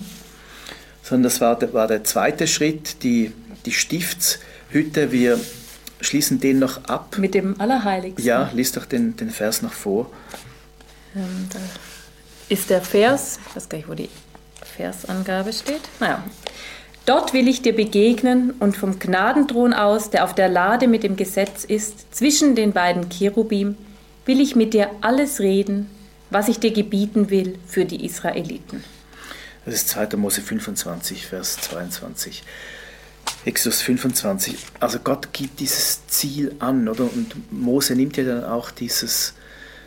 [1.06, 3.32] sondern das war der, war der zweite Schritt, die,
[3.64, 5.12] die Stiftshütte.
[5.12, 5.38] Wir
[6.00, 7.16] schließen den noch ab.
[7.18, 8.24] Mit dem Allerheiligsten.
[8.24, 10.10] Ja, lies doch den, den Vers noch vor.
[11.14, 11.60] Ähm, da
[12.48, 14.08] ist der Vers, ich weiß gar nicht, wo die
[14.76, 15.82] Versangabe steht.
[16.00, 16.24] Naja.
[17.04, 21.14] Dort will ich dir begegnen und vom Gnadenthron aus, der auf der Lade mit dem
[21.14, 23.76] Gesetz ist, zwischen den beiden Cherubim,
[24.24, 25.88] will ich mit dir alles reden,
[26.30, 28.82] was ich dir gebieten will für die Israeliten.
[29.66, 30.16] Das ist 2.
[30.16, 32.44] Mose 25, Vers 22.
[33.44, 34.56] Exodus 25.
[34.78, 37.02] Also Gott gibt dieses Ziel an, oder?
[37.02, 39.34] Und Mose nimmt ja dann auch dieses,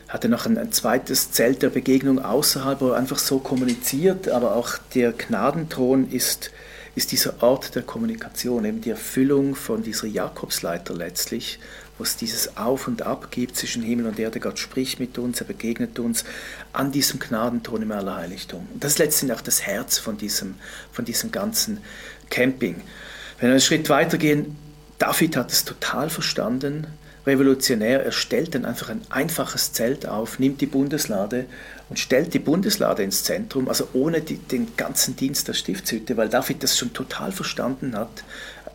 [0.09, 4.27] hat er noch ein, ein, zweites Zelt der Begegnung außerhalb, wo er einfach so kommuniziert,
[4.27, 6.51] aber auch der Gnadenthron ist,
[6.95, 11.57] ist dieser Ort der Kommunikation, eben die Erfüllung von dieser Jakobsleiter letztlich,
[11.99, 14.39] wo es dieses Auf und Ab gibt zwischen Himmel und Erde.
[14.39, 16.23] Gott spricht mit uns, er begegnet uns
[16.71, 18.67] an diesem Gnadenton im Allerheiligtum.
[18.73, 20.55] Und das ist letztendlich auch das Herz von diesem,
[20.91, 21.81] von diesem ganzen
[22.29, 22.81] Camping.
[23.37, 24.55] Wenn wir einen Schritt weitergehen,
[24.97, 26.87] David hat es total verstanden,
[27.27, 28.03] revolutionär.
[28.03, 31.45] Er stellt dann einfach ein einfaches Zelt auf, nimmt die Bundeslade
[31.89, 36.29] und stellt die Bundeslade ins Zentrum, also ohne die, den ganzen Dienst der Stiftshütte, weil
[36.29, 38.23] David das schon total verstanden hat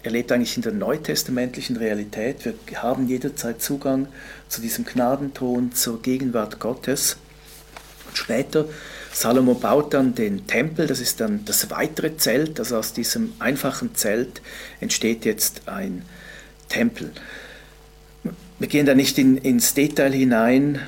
[0.04, 2.44] er lebt eigentlich in der neutestamentlichen Realität.
[2.44, 4.06] Wir haben jederzeit Zugang
[4.48, 7.16] zu diesem Gnadenthron, zur Gegenwart Gottes.
[8.06, 8.66] Und später,
[9.14, 13.94] Salomo baut dann den Tempel, das ist dann das weitere Zelt, also aus diesem einfachen
[13.94, 14.42] Zelt
[14.78, 16.02] entsteht jetzt ein
[16.68, 17.10] Tempel.
[18.58, 20.80] Wir gehen da nicht in, ins Detail hinein.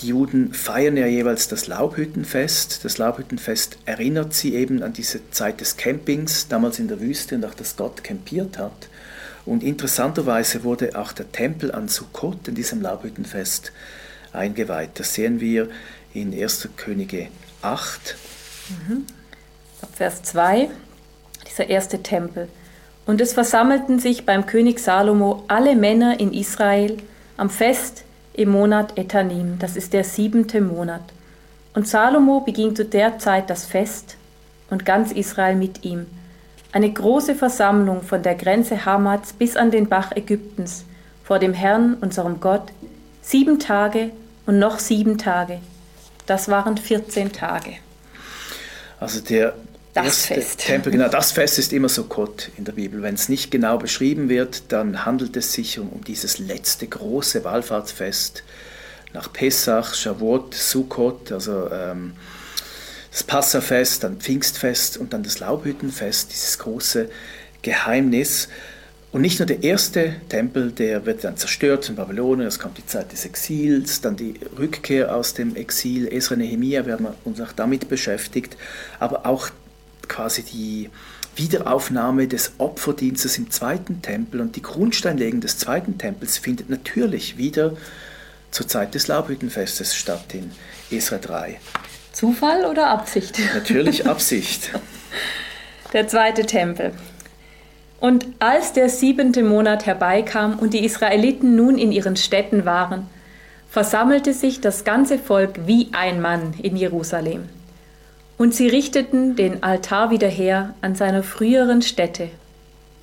[0.00, 2.84] Die Juden feiern ja jeweils das Laubhüttenfest.
[2.84, 7.44] Das Laubhüttenfest erinnert sie eben an diese Zeit des Campings, damals in der Wüste und
[7.44, 8.88] auch, dass Gott campiert hat.
[9.44, 13.72] Und interessanterweise wurde auch der Tempel an Sukkot in diesem Laubhüttenfest
[14.32, 14.90] eingeweiht.
[14.94, 15.68] Das sehen wir
[16.14, 16.68] in 1.
[16.76, 17.28] Könige
[17.62, 18.16] 8.
[18.68, 19.06] Mhm.
[19.94, 20.70] Vers 2,
[21.46, 22.48] dieser erste Tempel.
[23.06, 26.98] Und es versammelten sich beim König Salomo alle Männer in Israel
[27.36, 28.04] am Fest
[28.38, 31.02] im Monat Etanim, das ist der siebente Monat.
[31.74, 34.16] Und Salomo beging zu der Zeit das Fest
[34.70, 36.06] und ganz Israel mit ihm.
[36.70, 40.84] Eine große Versammlung von der Grenze Hamats bis an den Bach Ägyptens,
[41.24, 42.70] vor dem Herrn, unserem Gott,
[43.22, 44.10] sieben Tage
[44.46, 45.58] und noch sieben Tage.
[46.26, 47.72] Das waren 14 Tage.
[49.00, 49.54] Also der
[49.94, 50.60] das Fest.
[50.60, 53.02] Tempel, genau, das Fest ist immer so Gott in der Bibel.
[53.02, 57.44] Wenn es nicht genau beschrieben wird, dann handelt es sich um, um dieses letzte große
[57.44, 58.44] Wallfahrtsfest
[59.12, 62.12] nach Pesach, Shavuot, Sukkot, also ähm,
[63.10, 67.08] das Passafest, dann Pfingstfest und dann das Laubhüttenfest, dieses große
[67.62, 68.48] Geheimnis.
[69.10, 72.84] Und nicht nur der erste Tempel, der wird dann zerstört in Babylonien, es kommt die
[72.84, 77.52] Zeit des Exils, dann die Rückkehr aus dem Exil, Esra Nehemiah, wir haben uns auch
[77.52, 78.58] damit beschäftigt,
[79.00, 79.48] aber auch
[80.08, 80.90] quasi die
[81.36, 87.76] Wiederaufnahme des Opferdienstes im zweiten Tempel und die Grundsteinlegung des zweiten Tempels findet natürlich wieder
[88.50, 90.50] zur Zeit des Laubhüttenfestes statt in
[90.90, 91.60] Esra 3.
[92.12, 93.38] Zufall oder Absicht?
[93.54, 94.70] Natürlich Absicht.
[95.92, 96.92] Der zweite Tempel.
[98.00, 103.06] Und als der siebente Monat herbeikam und die Israeliten nun in ihren Städten waren,
[103.68, 107.48] versammelte sich das ganze Volk wie ein Mann in Jerusalem.
[108.38, 112.30] Und sie richteten den Altar wieder her an seiner früheren Stätte.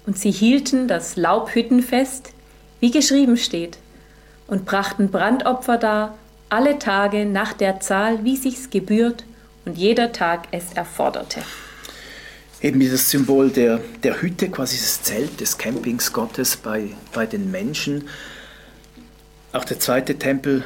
[0.06, 2.32] Und sie hielten das Laubhüttenfest,
[2.80, 3.78] wie geschrieben steht,
[4.48, 6.17] und brachten Brandopfer dar,
[6.50, 9.26] alle Tage nach der Zahl, wie sich's gebührt
[9.65, 11.41] und jeder Tag es erforderte.
[12.62, 17.52] Eben dieses Symbol der, der Hütte, quasi das Zelt des Campings Gottes bei, bei den
[17.52, 18.08] Menschen.
[19.52, 20.63] Auch der zweite Tempel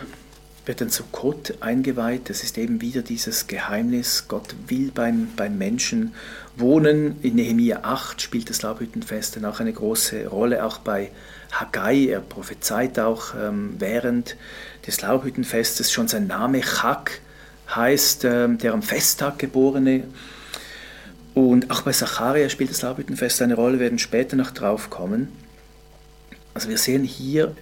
[0.69, 2.29] wird dann zu Gott eingeweiht.
[2.29, 4.25] Das ist eben wieder dieses Geheimnis.
[4.27, 6.13] Gott will beim, beim Menschen
[6.57, 7.15] wohnen.
[7.23, 11.09] In Nehemiah 8 spielt das Laubhüttenfest dann auch eine große Rolle, auch bei
[11.51, 12.09] Haggai.
[12.09, 14.37] Er prophezeit auch ähm, während
[14.85, 17.19] des Laubhüttenfestes schon sein Name Chag
[17.73, 20.03] heißt ähm, der am Festtag geborene.
[21.33, 25.29] Und auch bei Zacharia spielt das Laubhüttenfest eine Rolle, werden später noch drauf kommen.
[26.53, 27.55] Also wir sehen hier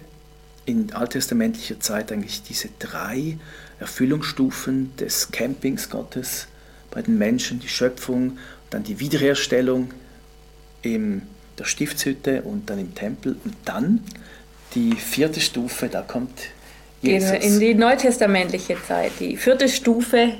[0.68, 3.38] in alttestamentlicher Zeit eigentlich diese drei
[3.80, 6.46] Erfüllungsstufen des Campings Gottes
[6.90, 9.94] bei den Menschen, die Schöpfung, dann die Wiederherstellung
[10.82, 11.22] in
[11.58, 14.04] der Stiftshütte und dann im Tempel und dann
[14.74, 16.38] die vierte Stufe, da kommt
[17.00, 17.30] Jesus.
[17.30, 20.34] In die neutestamentliche Zeit, die vierte Stufe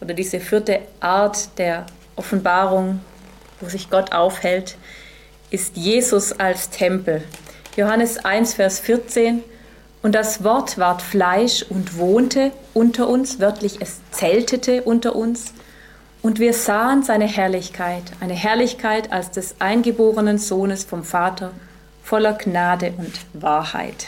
[0.00, 3.00] oder diese vierte Art der Offenbarung,
[3.60, 4.76] wo sich Gott aufhält,
[5.50, 7.24] ist Jesus als Tempel.
[7.76, 9.42] Johannes 1, Vers 14.
[10.02, 15.54] Und das Wort ward Fleisch und wohnte unter uns, wörtlich es zeltete unter uns.
[16.22, 21.52] Und wir sahen seine Herrlichkeit, eine Herrlichkeit als des eingeborenen Sohnes vom Vater,
[22.02, 24.06] voller Gnade und Wahrheit.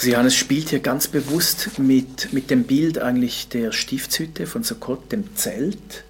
[0.00, 5.36] Johannes spielt hier ganz bewusst mit, mit dem Bild eigentlich der Stiftshütte von Sukkot, dem
[5.36, 6.04] Zelt.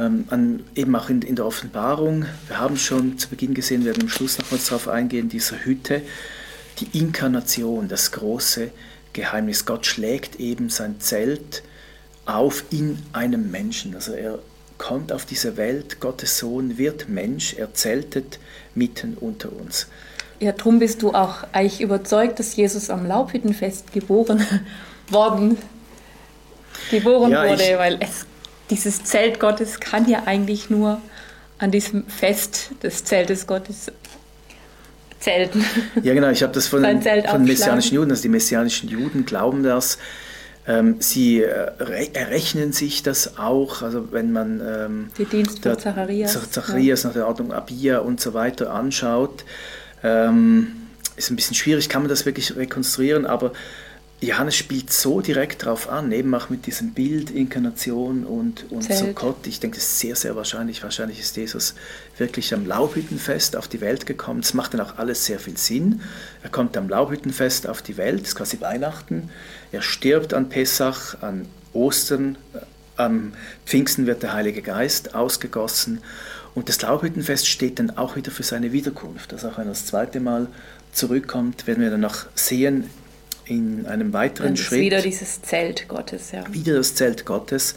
[0.00, 2.24] Ähm, an, eben auch in, in, der Offenbarung.
[2.48, 6.00] Wir haben schon zu Beginn gesehen, wir werden am Schluss nochmals darauf eingehen, dieser Hütte,
[6.78, 8.70] die Inkarnation, das große
[9.12, 9.66] Geheimnis.
[9.66, 11.62] Gott schlägt eben sein Zelt
[12.24, 13.94] auf in einem Menschen.
[13.94, 14.38] Also er
[14.78, 18.38] kommt auf diese Welt, Gottes Sohn wird Mensch, er zeltet
[18.74, 19.86] mitten unter uns.
[20.38, 24.42] Ja, darum bist du auch eigentlich überzeugt, dass Jesus am Laubhüttenfest geboren
[25.10, 25.58] worden
[26.90, 28.24] geboren ja, wurde, weil es
[28.70, 31.00] dieses Zelt Gottes kann ja eigentlich nur
[31.58, 33.92] an diesem Fest des Zeltes Gottes
[35.18, 35.64] zelten.
[36.02, 39.98] Ja, genau, ich habe das von, von messianischen Juden, also die messianischen Juden glauben das.
[40.66, 46.50] Ähm, sie äh, errechnen sich das auch, also wenn man ähm, die Dienst von Zacharias,
[46.50, 47.08] Zacharias ja.
[47.08, 49.44] nach der Ordnung Abia und so weiter anschaut,
[50.02, 50.68] ähm,
[51.16, 53.52] ist ein bisschen schwierig, kann man das wirklich rekonstruieren, aber
[54.22, 59.46] Johannes spielt so direkt drauf an, eben auch mit diesem Bild, Inkarnation und, und Sukkot.
[59.46, 60.82] Ich denke, das ist sehr, sehr wahrscheinlich.
[60.82, 61.74] Wahrscheinlich ist Jesus
[62.18, 64.42] wirklich am Laubhüttenfest auf die Welt gekommen.
[64.42, 66.02] Das macht dann auch alles sehr viel Sinn.
[66.42, 69.30] Er kommt am Laubhüttenfest auf die Welt, das ist quasi Weihnachten.
[69.72, 72.58] Er stirbt an Pessach, an Ostern, äh,
[72.96, 73.32] am
[73.64, 76.02] Pfingsten wird der Heilige Geist ausgegossen.
[76.54, 79.32] Und das Laubhüttenfest steht dann auch wieder für seine Wiederkunft.
[79.32, 80.48] Also auch wenn er das zweite Mal
[80.92, 82.90] zurückkommt, werden wir dann noch sehen,
[83.50, 84.80] in einem weiteren das Schritt.
[84.80, 86.44] Wieder dieses Zelt Gottes, ja.
[86.52, 87.74] Wieder das Zelt Gottes.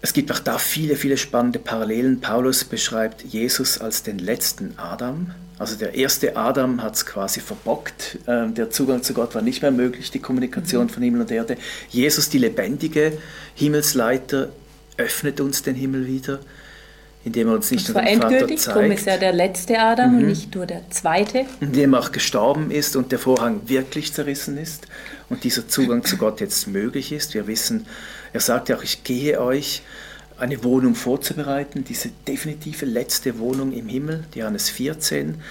[0.00, 2.20] Es gibt auch da viele, viele spannende Parallelen.
[2.20, 5.32] Paulus beschreibt Jesus als den letzten Adam.
[5.58, 8.18] Also der erste Adam hat es quasi verbockt.
[8.28, 10.90] Ähm, der Zugang zu Gott war nicht mehr möglich, die Kommunikation mhm.
[10.90, 11.56] von Himmel und Erde.
[11.88, 13.12] Jesus, die lebendige
[13.54, 14.50] Himmelsleiter,
[14.98, 16.40] öffnet uns den Himmel wieder
[17.24, 18.66] indem er uns nicht nur den Vater zeigt.
[18.68, 20.18] Darum ist er der letzte Adam mhm.
[20.18, 21.46] und nicht nur der zweite.
[21.60, 24.86] Indem er auch gestorben ist und der Vorhang wirklich zerrissen ist
[25.28, 27.34] und dieser Zugang zu Gott jetzt möglich ist.
[27.34, 27.86] Wir wissen,
[28.32, 29.82] er sagt ja auch, ich gehe euch
[30.38, 35.42] eine Wohnung vorzubereiten, diese definitive letzte Wohnung im Himmel, Johannes 14.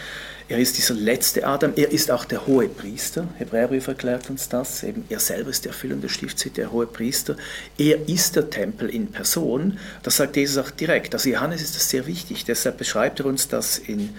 [0.49, 3.27] Er ist dieser letzte Adam, er ist auch der hohe Priester.
[3.37, 4.81] Hebräerbrief erklärt uns das.
[4.81, 7.35] Eben er selber ist der erfüllende Stiftshüter, der hohe Priester.
[7.77, 9.77] Er ist der Tempel in Person.
[10.03, 11.13] Das sagt Jesus auch direkt.
[11.13, 12.45] Also Johannes ist das sehr wichtig.
[12.45, 14.11] Deshalb beschreibt er uns das in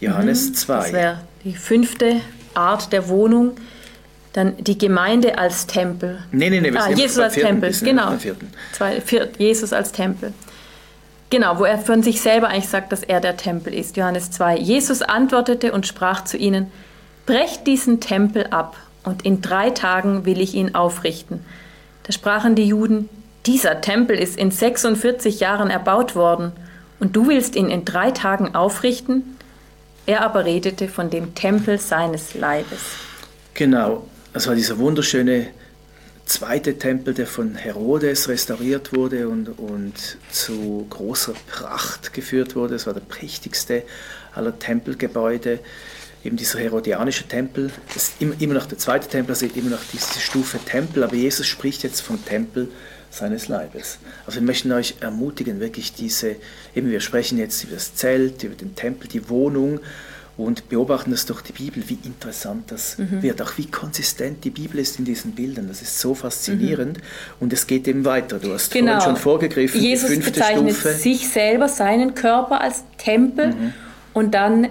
[0.00, 0.78] Johannes mhm, 2.
[0.78, 2.20] Das wäre die fünfte
[2.54, 3.56] Art der Wohnung.
[4.32, 6.18] Dann die Gemeinde als Tempel.
[6.32, 6.76] Nein, nein, nein.
[6.76, 8.16] Ah, Jesus als Tempel, genau.
[8.72, 10.32] Zwei, vier, Jesus als Tempel.
[11.30, 13.96] Genau, wo er von sich selber eigentlich sagt, dass er der Tempel ist.
[13.96, 14.58] Johannes 2.
[14.58, 16.70] Jesus antwortete und sprach zu ihnen,
[17.26, 21.44] Brecht diesen Tempel ab, und in drei Tagen will ich ihn aufrichten.
[22.04, 23.08] Da sprachen die Juden,
[23.46, 26.52] dieser Tempel ist in 46 Jahren erbaut worden,
[26.98, 29.36] und du willst ihn in drei Tagen aufrichten?
[30.06, 32.80] Er aber redete von dem Tempel seines Leibes.
[33.54, 35.48] Genau, das war dieser wunderschöne
[36.26, 42.74] zweite Tempel, der von Herodes restauriert wurde und, und zu großer Pracht geführt wurde.
[42.74, 43.84] Es war der prächtigste
[44.34, 45.60] aller Tempelgebäude.
[46.24, 49.84] Eben dieser herodianische Tempel, das ist immer, immer noch der zweite Tempel, also immer noch
[49.92, 52.68] diese Stufe Tempel, aber Jesus spricht jetzt vom Tempel
[53.10, 53.98] seines Leibes.
[54.26, 56.34] Also wir möchten euch ermutigen, wirklich diese,
[56.74, 59.78] eben wir sprechen jetzt über das Zelt, über den Tempel, die Wohnung,
[60.36, 63.22] und beobachten das durch die Bibel, wie interessant das mhm.
[63.22, 65.68] wird, auch wie konsistent die Bibel ist in diesen Bildern.
[65.68, 67.02] Das ist so faszinierend mhm.
[67.40, 68.38] und es geht eben weiter.
[68.38, 68.92] Du hast genau.
[68.92, 69.80] vorhin schon vorgegriffen.
[69.80, 70.94] Jesus die bezeichnet Stufe.
[70.94, 73.72] sich selber, seinen Körper als Tempel mhm.
[74.12, 74.68] und dann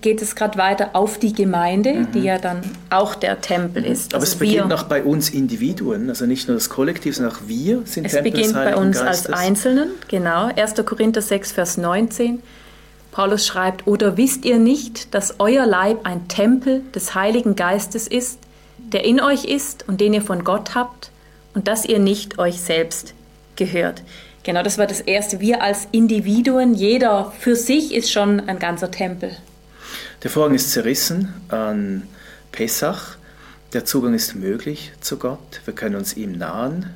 [0.00, 2.12] geht es gerade weiter auf die Gemeinde, mhm.
[2.12, 3.92] die ja dann auch der Tempel mhm.
[3.92, 4.14] ist.
[4.14, 7.40] Aber also es beginnt auch bei uns Individuen, also nicht nur das Kollektiv, sondern auch
[7.46, 9.26] wir sind es Tempel Es beginnt bei uns Geistes.
[9.26, 10.50] als Einzelnen, genau.
[10.54, 10.74] 1.
[10.84, 12.42] Korinther 6, Vers 19.
[13.14, 18.40] Paulus schreibt, oder wisst ihr nicht, dass euer Leib ein Tempel des Heiligen Geistes ist,
[18.76, 21.12] der in euch ist und den ihr von Gott habt
[21.54, 23.14] und dass ihr nicht euch selbst
[23.54, 24.02] gehört.
[24.42, 25.38] Genau, das war das Erste.
[25.38, 29.30] Wir als Individuen, jeder für sich ist schon ein ganzer Tempel.
[30.24, 32.02] Der Vorhang ist zerrissen an
[32.50, 33.16] Pessach.
[33.74, 35.60] Der Zugang ist möglich zu Gott.
[35.64, 36.90] Wir können uns ihm nahen.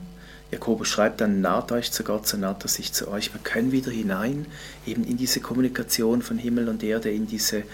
[0.50, 3.34] Jakobus schreibt dann, naht euch zu Gott, so naht er sich zu euch.
[3.34, 4.46] Wir können wieder hinein,
[4.86, 7.64] eben in diese Kommunikation von Himmel und Erde, in diese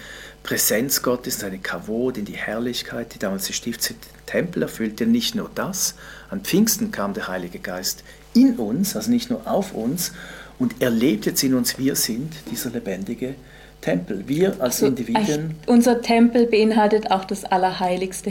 [0.43, 5.07] Präsenz Gottes, seine Kavod, in die Herrlichkeit, die damals die Stiftshütte Tempel erfüllte.
[5.07, 5.95] Nicht nur das,
[6.31, 8.03] an Pfingsten kam der Heilige Geist
[8.35, 10.13] in uns, also nicht nur auf uns,
[10.59, 11.79] und er lebt jetzt in uns.
[11.79, 13.35] Wir sind dieser lebendige
[13.81, 14.25] Tempel.
[14.27, 15.57] Wir als also, Individuen.
[15.67, 18.31] Unser Tempel beinhaltet auch das Allerheiligste.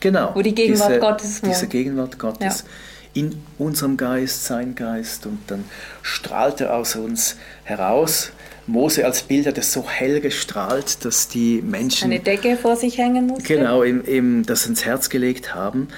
[0.00, 0.32] Genau.
[0.34, 1.52] Wo die Gegenwart diese, Gottes wohnt.
[1.52, 2.60] Diese Gegenwart Gottes.
[2.60, 2.70] Ja
[3.14, 5.64] in unserem Geist, sein Geist, und dann
[6.02, 8.32] strahlt er aus uns heraus.
[8.66, 12.98] Mose als Bild hat es so hell gestrahlt, dass die Menschen eine Decke vor sich
[12.98, 13.44] hängen mussten.
[13.44, 15.88] Genau, ihm, ihm das ins Herz gelegt haben.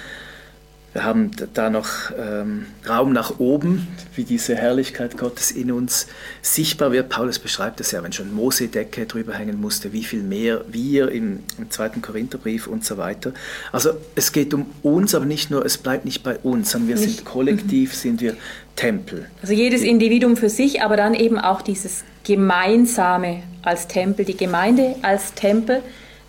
[0.96, 6.06] Wir haben da noch ähm, Raum nach oben, wie diese Herrlichkeit Gottes in uns
[6.40, 7.11] sichtbar wird.
[7.11, 11.11] Paulus beschreibt das ja, wenn schon Mose Decke drüber hängen musste, wie viel mehr wir
[11.11, 13.35] im, im zweiten Korintherbrief und so weiter.
[13.72, 16.97] Also es geht um uns, aber nicht nur, es bleibt nicht bei uns, sondern wir
[16.97, 17.16] nicht.
[17.16, 17.97] sind kollektiv, mhm.
[17.97, 18.34] sind wir
[18.74, 19.26] Tempel.
[19.42, 24.97] Also jedes Individuum für sich, aber dann eben auch dieses Gemeinsame als Tempel, die Gemeinde
[25.03, 25.82] als Tempel.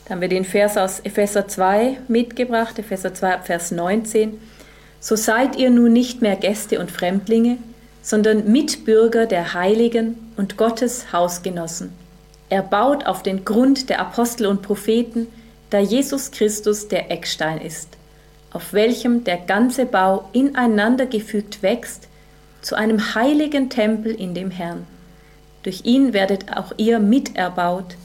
[0.03, 4.37] Da haben wir den Vers aus Epheser 2 mitgebracht, Epheser 2 Vers 19.
[4.99, 7.57] So seid ihr nun nicht mehr Gäste und Fremdlinge,
[8.01, 11.91] sondern Mitbürger der Heiligen und Gottes Hausgenossen.
[12.49, 15.27] Er baut auf den Grund der Apostel und Propheten,
[15.69, 17.89] da Jesus Christus der Eckstein ist,
[18.53, 22.07] auf welchem der ganze Bau ineinander gefügt wächst
[22.61, 24.87] zu einem heiligen Tempel in dem Herrn.
[25.63, 27.97] Durch ihn werdet auch ihr miterbaut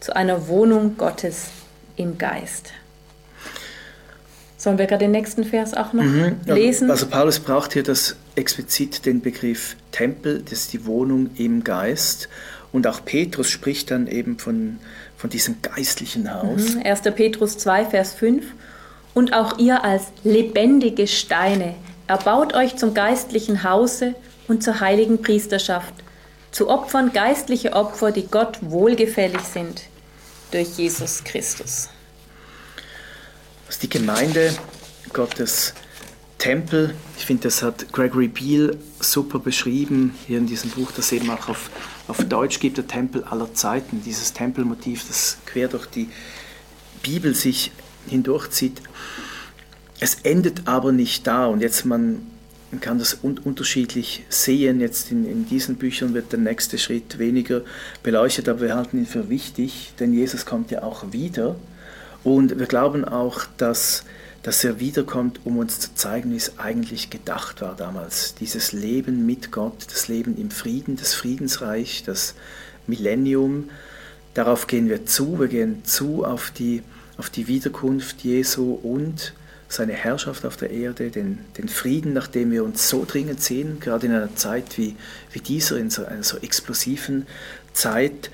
[0.00, 1.50] zu einer Wohnung Gottes
[1.96, 2.72] im Geist.
[4.64, 6.36] Sollen wir gerade den nächsten Vers auch noch mhm.
[6.46, 6.90] lesen?
[6.90, 12.30] Also Paulus braucht hier das explizit den Begriff Tempel, das ist die Wohnung im Geist.
[12.72, 14.78] Und auch Petrus spricht dann eben von,
[15.18, 16.76] von diesem geistlichen Haus.
[16.76, 16.82] Mhm.
[16.82, 17.02] 1.
[17.14, 18.46] Petrus 2, Vers 5.
[19.12, 21.74] Und auch ihr als lebendige Steine
[22.06, 24.14] erbaut euch zum geistlichen Hause
[24.48, 25.92] und zur heiligen Priesterschaft,
[26.52, 29.82] zu Opfern geistliche Opfer, die Gott wohlgefällig sind
[30.52, 31.90] durch Jesus Christus.
[33.74, 34.54] Was die Gemeinde
[35.12, 35.74] Gottes
[36.38, 41.28] Tempel, ich finde, das hat Gregory Beale super beschrieben, hier in diesem Buch, das eben
[41.28, 41.70] auch auf,
[42.06, 46.08] auf Deutsch gibt, der Tempel aller Zeiten, dieses Tempelmotiv, das quer durch die
[47.02, 47.72] Bibel sich
[48.08, 48.80] hindurchzieht.
[49.98, 52.24] Es endet aber nicht da und jetzt man
[52.70, 54.80] man kann das un unterschiedlich sehen.
[54.80, 57.62] Jetzt in, in, diesen Büchern wird der nächste Schritt weniger
[58.04, 61.56] beleuchtet, aber wir halten ihn für wichtig, denn Jesus kommt ja auch wieder.
[62.24, 64.04] Und wir glauben auch, dass,
[64.42, 68.34] dass er wiederkommt, um uns zu zeigen, wie es eigentlich gedacht war damals.
[68.34, 72.34] Dieses Leben mit Gott, das Leben im Frieden, das Friedensreich, das
[72.86, 73.68] Millennium.
[74.32, 75.38] Darauf gehen wir zu.
[75.38, 76.82] Wir gehen zu auf die,
[77.18, 79.34] auf die Wiederkunft Jesu und
[79.68, 83.80] seine Herrschaft auf der Erde, den, den Frieden, nach dem wir uns so dringend sehen,
[83.80, 84.96] gerade in einer Zeit wie,
[85.32, 87.26] wie dieser, in so einer so explosiven
[87.72, 88.30] Zeit.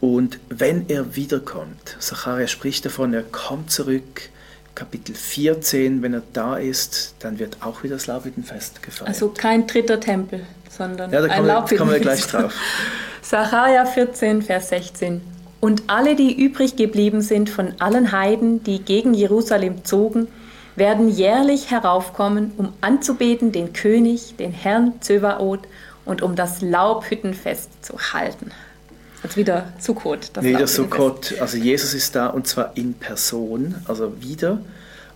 [0.00, 4.30] Und wenn er wiederkommt, Zacharia spricht davon, er kommt zurück,
[4.74, 9.08] Kapitel 14, wenn er da ist, dann wird auch wieder das Laubhüttenfest gefeiert.
[9.08, 11.78] Also kein dritter Tempel, sondern ja, da ein Laubhüttenfest.
[11.78, 12.54] kommen wir gleich drauf.
[13.22, 15.20] Sacharja 14, Vers 16.
[15.60, 20.28] Und alle, die übrig geblieben sind von allen Heiden, die gegen Jerusalem zogen,
[20.76, 25.60] werden jährlich heraufkommen, um anzubeten den König, den Herrn Zövaot
[26.04, 28.52] und um das Laubhüttenfest zu halten.
[29.28, 30.30] Also wieder Sukkot.
[30.32, 31.34] Das wieder Sukkot.
[31.38, 34.60] Also Jesus ist da und zwar in Person, also wieder.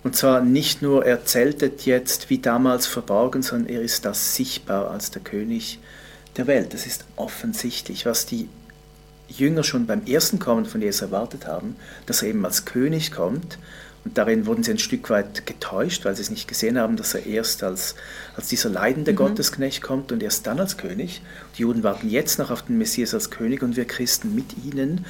[0.05, 4.91] Und zwar nicht nur er zeltet jetzt wie damals verborgen, sondern er ist da sichtbar
[4.91, 5.79] als der König
[6.37, 6.75] der Welt.
[6.75, 8.49] Das ist offensichtlich, was die
[9.29, 13.59] Jünger schon beim ersten Kommen von Jesus erwartet haben, dass er eben als König kommt
[14.05, 17.27] darin wurden sie ein Stück weit getäuscht, weil sie es nicht gesehen haben, dass er
[17.27, 17.95] erst als,
[18.37, 19.17] als dieser leidende mhm.
[19.17, 21.23] Gottesknecht kommt und erst dann als König.
[21.57, 25.05] Die Juden warten jetzt noch auf den Messias als König und wir Christen mit ihnen.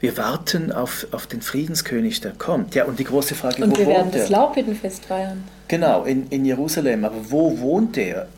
[0.00, 2.74] Wir warten auf, auf den Friedenskönig, der kommt.
[2.74, 5.42] Ja, und die große Frage, und wo wir wohnt werden das Laubhüttenfest feiern.
[5.66, 7.04] Genau, in, in Jerusalem.
[7.04, 8.28] Aber wo wohnt er?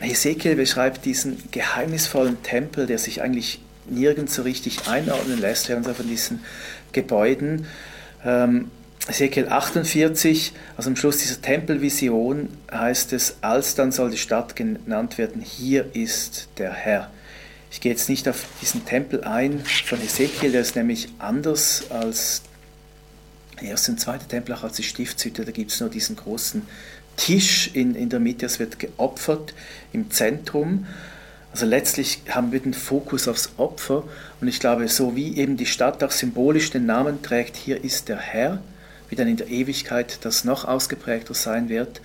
[0.00, 3.60] Hesekiel beschreibt diesen geheimnisvollen Tempel, der sich eigentlich
[3.90, 6.40] nirgends so richtig einordnen lässt, während von diesen
[6.92, 7.66] Gebäuden.
[8.24, 8.70] Ähm,
[9.08, 15.40] Ezekiel 48, also am Schluss dieser Tempelvision heißt es, alsdann soll die Stadt genannt werden,
[15.40, 17.10] hier ist der Herr.
[17.70, 22.42] Ich gehe jetzt nicht auf diesen Tempel ein von Ezekiel, der ist nämlich anders als
[23.58, 26.62] der erste und zweite Tempel, auch als die Stiftshütte, da gibt es nur diesen großen
[27.16, 29.54] Tisch in, in der Mitte, es wird geopfert
[29.90, 30.86] im Zentrum.
[31.50, 34.04] Also letztlich haben wir den Fokus aufs Opfer
[34.42, 38.10] und ich glaube, so wie eben die Stadt auch symbolisch den Namen trägt, hier ist
[38.10, 38.60] der Herr,
[39.08, 42.00] wie dann in der Ewigkeit das noch ausgeprägter sein wird,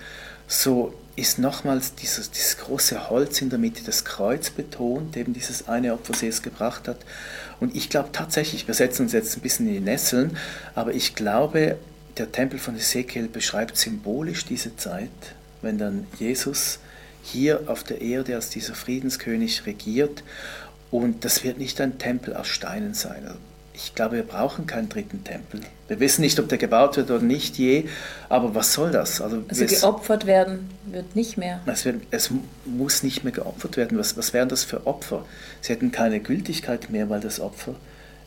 [0.46, 5.68] so ist nochmals dieses, dieses große Holz in der Mitte, das Kreuz betont, eben dieses
[5.68, 6.98] eine Opfer, das es gebracht hat.
[7.60, 10.36] Und ich glaube tatsächlich, wir setzen uns jetzt ein bisschen in die Nesseln,
[10.74, 11.78] aber ich glaube,
[12.16, 15.10] der Tempel von Ezekiel beschreibt symbolisch diese Zeit,
[15.62, 16.80] wenn dann Jesus
[17.22, 20.22] hier auf der Erde als dieser Friedenskönig regiert.
[20.90, 23.28] Und das wird nicht ein Tempel aus Steinen sein.
[23.74, 25.60] Ich glaube, wir brauchen keinen dritten Tempel.
[25.88, 27.84] Wir wissen nicht, ob der gebaut wird oder nicht je,
[28.28, 29.20] aber was soll das?
[29.20, 31.60] Also, also geopfert werden wird nicht mehr.
[31.66, 32.30] Es, wird, es,
[32.64, 33.98] muss nicht mehr geopfert werden.
[33.98, 35.26] Was, was wären das für Opfer?
[35.60, 37.74] Sie hätten keine Gültigkeit mehr, weil das Opfer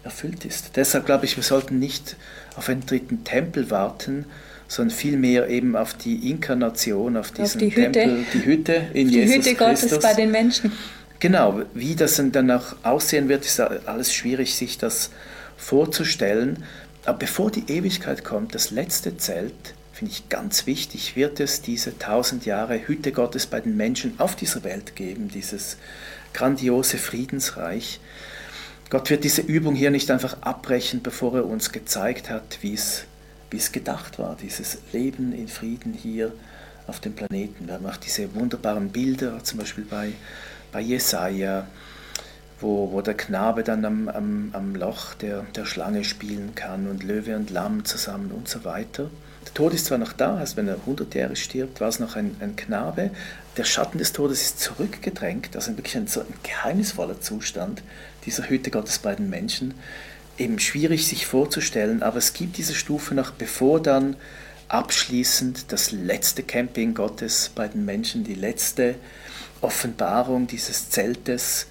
[0.04, 0.76] erfüllt ist.
[0.76, 2.18] Deshalb glaube ich, wir sollten nicht
[2.56, 4.26] auf einen dritten Tempel warten,
[4.68, 8.26] sondern vielmehr eben auf die Inkarnation, auf diesen auf die Tempel, Hütte.
[8.34, 10.00] die Hütte in die Jesus Hütte Gottes Christus.
[10.00, 10.72] bei den Menschen.
[11.20, 15.10] Genau, wie das dann auch aussehen wird, ist alles schwierig, sich das
[15.58, 16.64] vorzustellen.
[17.06, 19.54] Aber bevor die Ewigkeit kommt, das letzte Zelt,
[19.94, 24.36] finde ich ganz wichtig, wird es diese tausend Jahre Hütte Gottes bei den Menschen auf
[24.36, 25.78] dieser Welt geben, dieses
[26.34, 28.00] grandiose Friedensreich.
[28.90, 33.06] Gott wird diese Übung hier nicht einfach abbrechen, bevor er uns gezeigt hat, wie es,
[33.72, 36.32] gedacht war, dieses Leben in Frieden hier
[36.86, 37.68] auf dem Planeten.
[37.68, 40.12] Wir haben auch diese wunderbaren Bilder, zum Beispiel bei
[40.72, 41.68] bei Jesaja,
[42.60, 47.04] wo, wo der Knabe dann am, am, am Loch der, der Schlange spielen kann und
[47.04, 49.10] Löwe und Lamm zusammen und so weiter.
[49.46, 52.16] Der Tod ist zwar noch da, heißt, wenn er 100 Jahre stirbt, war es noch
[52.16, 53.12] ein, ein Knabe.
[53.56, 57.82] Der Schatten des Todes ist zurückgedrängt, also wirklich ein, so ein geheimnisvoller Zustand
[58.26, 59.76] dieser Hütte Gottes bei den Menschen.
[60.38, 64.16] Eben schwierig sich vorzustellen, aber es gibt diese Stufe noch, bevor dann
[64.68, 68.96] abschließend das letzte Camping Gottes bei den Menschen, die letzte
[69.62, 71.68] Offenbarung dieses Zeltes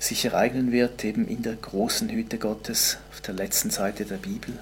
[0.00, 4.54] sich ereignen wird, eben in der großen Hütte Gottes auf der letzten Seite der Bibel.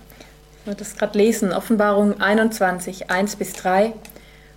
[0.60, 3.94] Ich würde das gerade lesen, Offenbarung 21, 1 bis 3.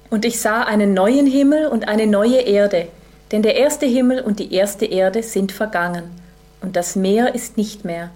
[0.09, 2.89] Und ich sah einen neuen Himmel und eine neue Erde,
[3.31, 6.03] denn der erste Himmel und die erste Erde sind vergangen,
[6.61, 8.09] und das Meer ist nicht mehr.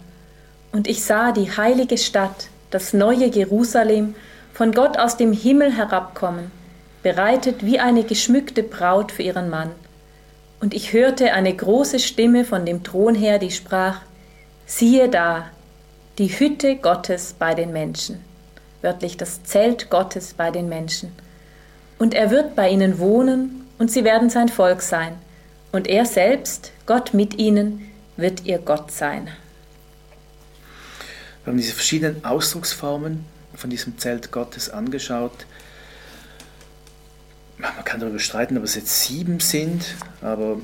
[0.72, 4.16] Und ich sah die heilige Stadt, das neue Jerusalem,
[4.54, 6.52] von Gott aus dem Himmel herabkommen,
[7.02, 9.72] bereitet wie eine geschmückte Braut für ihren Mann.
[10.66, 14.02] Und ich hörte eine große Stimme von dem Thron her, die sprach,
[14.66, 15.52] siehe da,
[16.18, 18.20] die Hütte Gottes bei den Menschen,
[18.82, 21.12] wörtlich das Zelt Gottes bei den Menschen.
[22.00, 25.14] Und er wird bei ihnen wohnen, und sie werden sein Volk sein,
[25.72, 29.28] und er selbst, Gott mit ihnen, wird ihr Gott sein.
[31.44, 35.46] Wir haben diese verschiedenen Ausdrucksformen von diesem Zelt Gottes angeschaut
[37.58, 40.60] man kann darüber streiten, ob es jetzt sieben sind, aber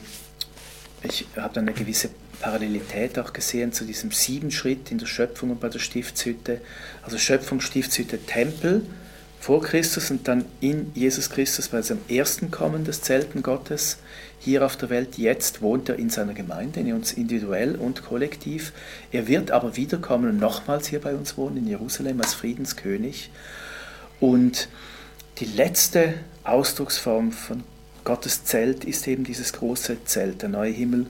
[1.03, 2.09] ich habe dann eine gewisse
[2.41, 6.61] Parallelität auch gesehen zu diesem sieben Schritt in der Schöpfung und bei der Stiftshütte.
[7.03, 8.85] Also Schöpfung, Stiftshütte, Tempel
[9.39, 13.97] vor Christus und dann in Jesus Christus bei seinem ersten Kommen des Zelten Gottes
[14.39, 15.17] hier auf der Welt.
[15.17, 18.73] Jetzt wohnt er in seiner Gemeinde, in uns individuell und kollektiv.
[19.11, 23.31] Er wird aber wiederkommen und nochmals hier bei uns wohnen in Jerusalem als Friedenskönig.
[24.19, 24.67] Und
[25.39, 27.63] die letzte Ausdrucksform von
[28.03, 31.05] Gottes Zelt ist eben dieses große Zelt, der neue Himmel,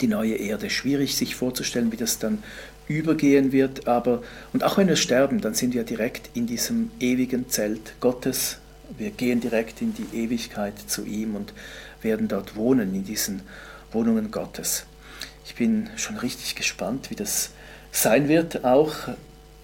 [0.00, 0.70] die neue Erde.
[0.70, 2.42] Schwierig sich vorzustellen, wie das dann
[2.88, 7.48] übergehen wird, aber und auch wenn wir sterben, dann sind wir direkt in diesem ewigen
[7.48, 8.58] Zelt Gottes.
[8.96, 11.52] Wir gehen direkt in die Ewigkeit zu ihm und
[12.02, 13.42] werden dort wohnen in diesen
[13.92, 14.84] Wohnungen Gottes.
[15.44, 17.50] Ich bin schon richtig gespannt, wie das
[17.90, 18.94] sein wird, auch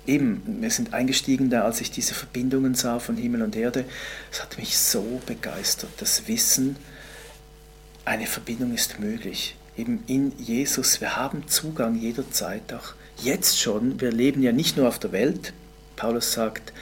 [0.08, 3.84] eben, wir sind eingestiegen da, als ich diese Verbindungen sah von Himmel und Erde.
[4.32, 6.76] Es hat mich so begeistert, das Wissen,
[8.04, 9.54] eine Verbindung ist möglich.
[9.76, 14.00] Eben in Jesus, wir haben Zugang jederzeit, auch jetzt schon.
[14.00, 15.52] Wir leben ja nicht nur auf der Welt.
[15.94, 16.72] Paulus sagt,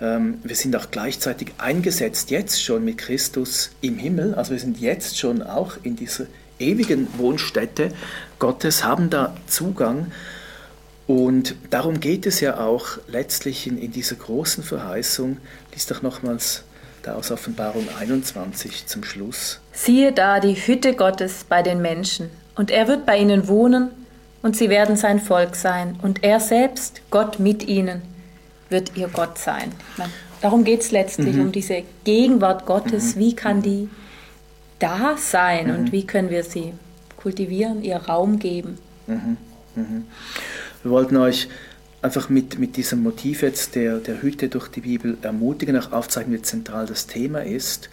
[0.00, 4.34] ähm, wir sind auch gleichzeitig eingesetzt, jetzt schon mit Christus im Himmel.
[4.34, 6.26] Also wir sind jetzt schon auch in dieser
[6.58, 7.92] ewigen Wohnstätte
[8.38, 10.12] Gottes, haben da Zugang.
[11.06, 15.38] Und darum geht es ja auch letztlich in, in dieser großen Verheißung.
[15.72, 16.64] Lies doch nochmals
[17.02, 19.60] da aus Offenbarung 21 zum Schluss.
[19.72, 23.90] Siehe da die Hütte Gottes bei den Menschen, und er wird bei ihnen wohnen,
[24.42, 28.02] und sie werden sein Volk sein, und er selbst, Gott mit ihnen,
[28.68, 29.72] wird ihr Gott sein.
[29.96, 31.42] Meine, darum geht es letztlich, mhm.
[31.42, 33.14] um diese Gegenwart Gottes.
[33.14, 33.20] Mhm.
[33.20, 33.88] Wie kann die
[34.78, 35.74] da sein mhm.
[35.74, 36.72] und wie können wir sie
[37.16, 38.78] kultivieren, ihr Raum geben?
[40.86, 41.48] Wir wollten euch
[42.00, 46.32] einfach mit, mit diesem Motiv jetzt der, der Hütte durch die Bibel ermutigen, auch aufzeigen,
[46.32, 47.90] wie zentral das Thema ist.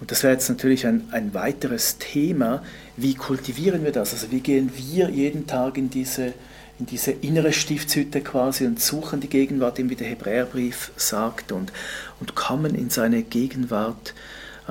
[0.00, 2.64] Und das wäre jetzt natürlich ein, ein weiteres Thema.
[2.96, 4.12] Wie kultivieren wir das?
[4.14, 6.34] Also wie gehen wir jeden Tag in diese,
[6.80, 11.72] in diese innere Stiftshütte quasi und suchen die Gegenwart, wie der Hebräerbrief sagt, und,
[12.18, 14.12] und kommen in seine Gegenwart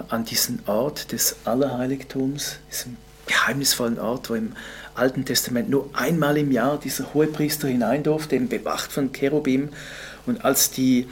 [0.09, 2.97] an diesen Ort des Allerheiligtums, diesen
[3.28, 4.54] geheimnisvollen Ort, wo im
[4.96, 9.70] Alten Testament nur einmal im Jahr dieser Hohepriester hinein durfte, eben bewacht von Cherubim.
[10.26, 11.08] Und als die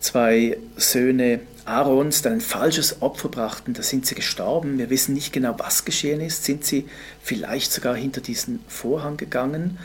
[0.00, 4.78] zwei Söhne Aarons dann ein falsches Opfer brachten, da sind sie gestorben.
[4.78, 6.44] Wir wissen nicht genau, was geschehen ist.
[6.44, 6.86] Sind sie
[7.22, 9.78] vielleicht sogar hinter diesen Vorhang gegangen?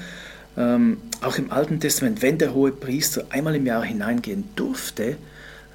[0.55, 5.17] Ähm, auch im Alten Testament, wenn der hohe Priester einmal im Jahr hineingehen durfte,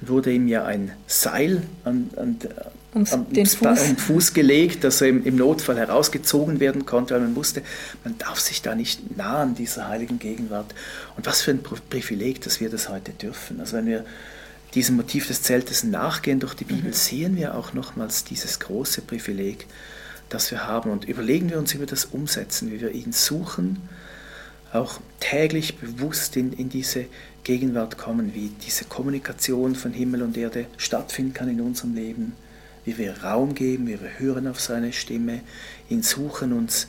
[0.01, 2.39] wurde ihm ja ein Seil an, an,
[2.93, 3.89] Ums, den Fuß.
[3.89, 7.61] Um Fuß gelegt, dass er im, im, Notfall herausgezogen werden konnte, weil man wusste,
[8.03, 10.73] man darf sich da nicht nahen dieser heiligen Gegenwart.
[11.15, 13.59] Und was für ein Privileg, dass wir das heute dürfen.
[13.59, 14.05] Also wenn wir
[14.73, 16.95] diesem Motiv des Zeltes nachgehen durch die Bibel, mhm.
[16.95, 19.67] sehen wir auch nochmals dieses große Privileg,
[20.29, 20.89] das wir haben.
[20.89, 23.87] Und überlegen wir uns, wie wir das umsetzen, wie wir ihn suchen,
[24.73, 27.05] auch täglich bewusst in, in diese
[27.43, 32.33] Gegenwart kommen, wie diese Kommunikation von Himmel und Erde stattfinden kann in unserem Leben
[32.85, 35.41] wie wir Raum geben, wie wir hören auf seine Stimme,
[35.89, 36.87] ihn suchen, uns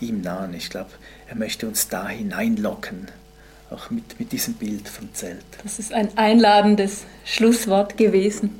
[0.00, 0.54] ihm nahen.
[0.54, 0.90] Ich glaube,
[1.28, 3.08] er möchte uns da hineinlocken,
[3.70, 5.44] auch mit, mit diesem Bild vom Zelt.
[5.62, 8.50] Das ist ein einladendes Schlusswort gewesen.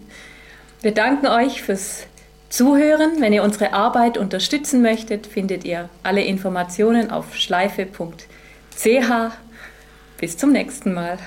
[0.81, 2.07] Wir danken euch fürs
[2.49, 3.21] Zuhören.
[3.21, 9.11] Wenn ihr unsere Arbeit unterstützen möchtet, findet ihr alle Informationen auf schleife.ch.
[10.19, 11.19] Bis zum nächsten Mal.